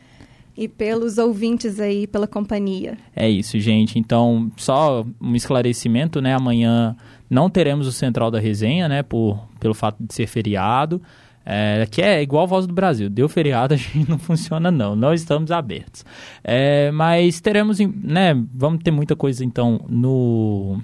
e 0.57 0.67
pelos 0.67 1.19
ouvintes 1.19 1.79
aí, 1.79 2.07
pela 2.07 2.27
companhia. 2.27 2.97
É 3.15 3.29
isso, 3.29 3.59
gente. 3.61 3.99
Então, 3.99 4.51
só 4.57 5.05
um 5.21 5.35
esclarecimento, 5.35 6.23
né? 6.23 6.35
Amanhã 6.35 6.97
não 7.29 7.51
teremos 7.51 7.87
o 7.87 7.93
Central 7.93 8.31
da 8.31 8.41
Resenha, 8.41 8.89
né? 8.89 9.03
Por, 9.03 9.47
pelo 9.61 9.75
fato 9.75 9.97
de 10.01 10.15
ser 10.15 10.27
feriado. 10.27 11.03
É, 11.49 11.87
que 11.89 12.03
é 12.03 12.21
igual 12.21 12.43
a 12.43 12.47
Voz 12.47 12.67
do 12.67 12.75
Brasil. 12.75 13.09
Deu 13.09 13.29
feriado, 13.29 13.73
a 13.75 13.77
gente 13.77 14.11
não 14.11 14.19
funciona 14.19 14.69
não. 14.69 14.97
Não 14.97 15.15
estamos 15.15 15.53
abertos. 15.53 16.05
É, 16.43 16.91
mas 16.91 17.41
teremos, 17.41 17.79
né? 17.79 18.35
Vamos 18.53 18.83
ter 18.83 18.91
muita 18.91 19.15
coisa 19.15 19.45
então 19.45 19.81
no, 19.89 20.83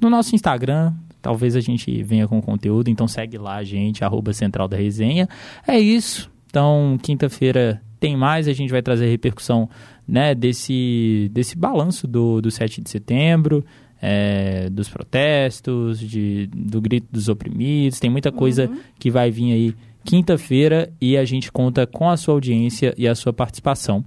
no 0.00 0.08
nosso 0.08 0.34
Instagram. 0.36 0.92
Talvez 1.20 1.56
a 1.56 1.60
gente 1.60 2.02
venha 2.02 2.28
com 2.28 2.40
conteúdo, 2.40 2.88
então 2.88 3.08
segue 3.08 3.38
lá 3.38 3.56
a 3.56 3.64
gente, 3.64 4.04
arroba 4.04 4.32
Central 4.32 4.68
da 4.68 4.76
Resenha. 4.76 5.26
É 5.66 5.78
isso. 5.78 6.30
Então, 6.46 6.96
quinta-feira 7.02 7.82
tem 7.98 8.16
mais, 8.16 8.46
a 8.46 8.52
gente 8.52 8.70
vai 8.70 8.82
trazer 8.82 9.08
repercussão 9.08 9.68
né, 10.06 10.34
desse, 10.34 11.30
desse 11.32 11.56
balanço 11.56 12.06
do, 12.06 12.42
do 12.42 12.50
7 12.50 12.82
de 12.82 12.90
setembro, 12.90 13.64
é, 14.00 14.68
dos 14.68 14.88
protestos, 14.90 15.98
de, 15.98 16.46
do 16.54 16.80
grito 16.80 17.08
dos 17.10 17.30
oprimidos. 17.30 17.98
Tem 17.98 18.10
muita 18.10 18.30
coisa 18.30 18.68
uhum. 18.68 18.78
que 18.98 19.10
vai 19.10 19.30
vir 19.30 19.52
aí 19.52 19.74
quinta-feira 20.04 20.92
e 21.00 21.16
a 21.16 21.24
gente 21.24 21.50
conta 21.50 21.86
com 21.86 22.08
a 22.08 22.16
sua 22.16 22.34
audiência 22.34 22.94
e 22.96 23.08
a 23.08 23.14
sua 23.14 23.32
participação. 23.32 24.04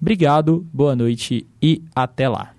Obrigado, 0.00 0.66
boa 0.72 0.94
noite 0.94 1.46
e 1.60 1.82
até 1.94 2.28
lá. 2.28 2.57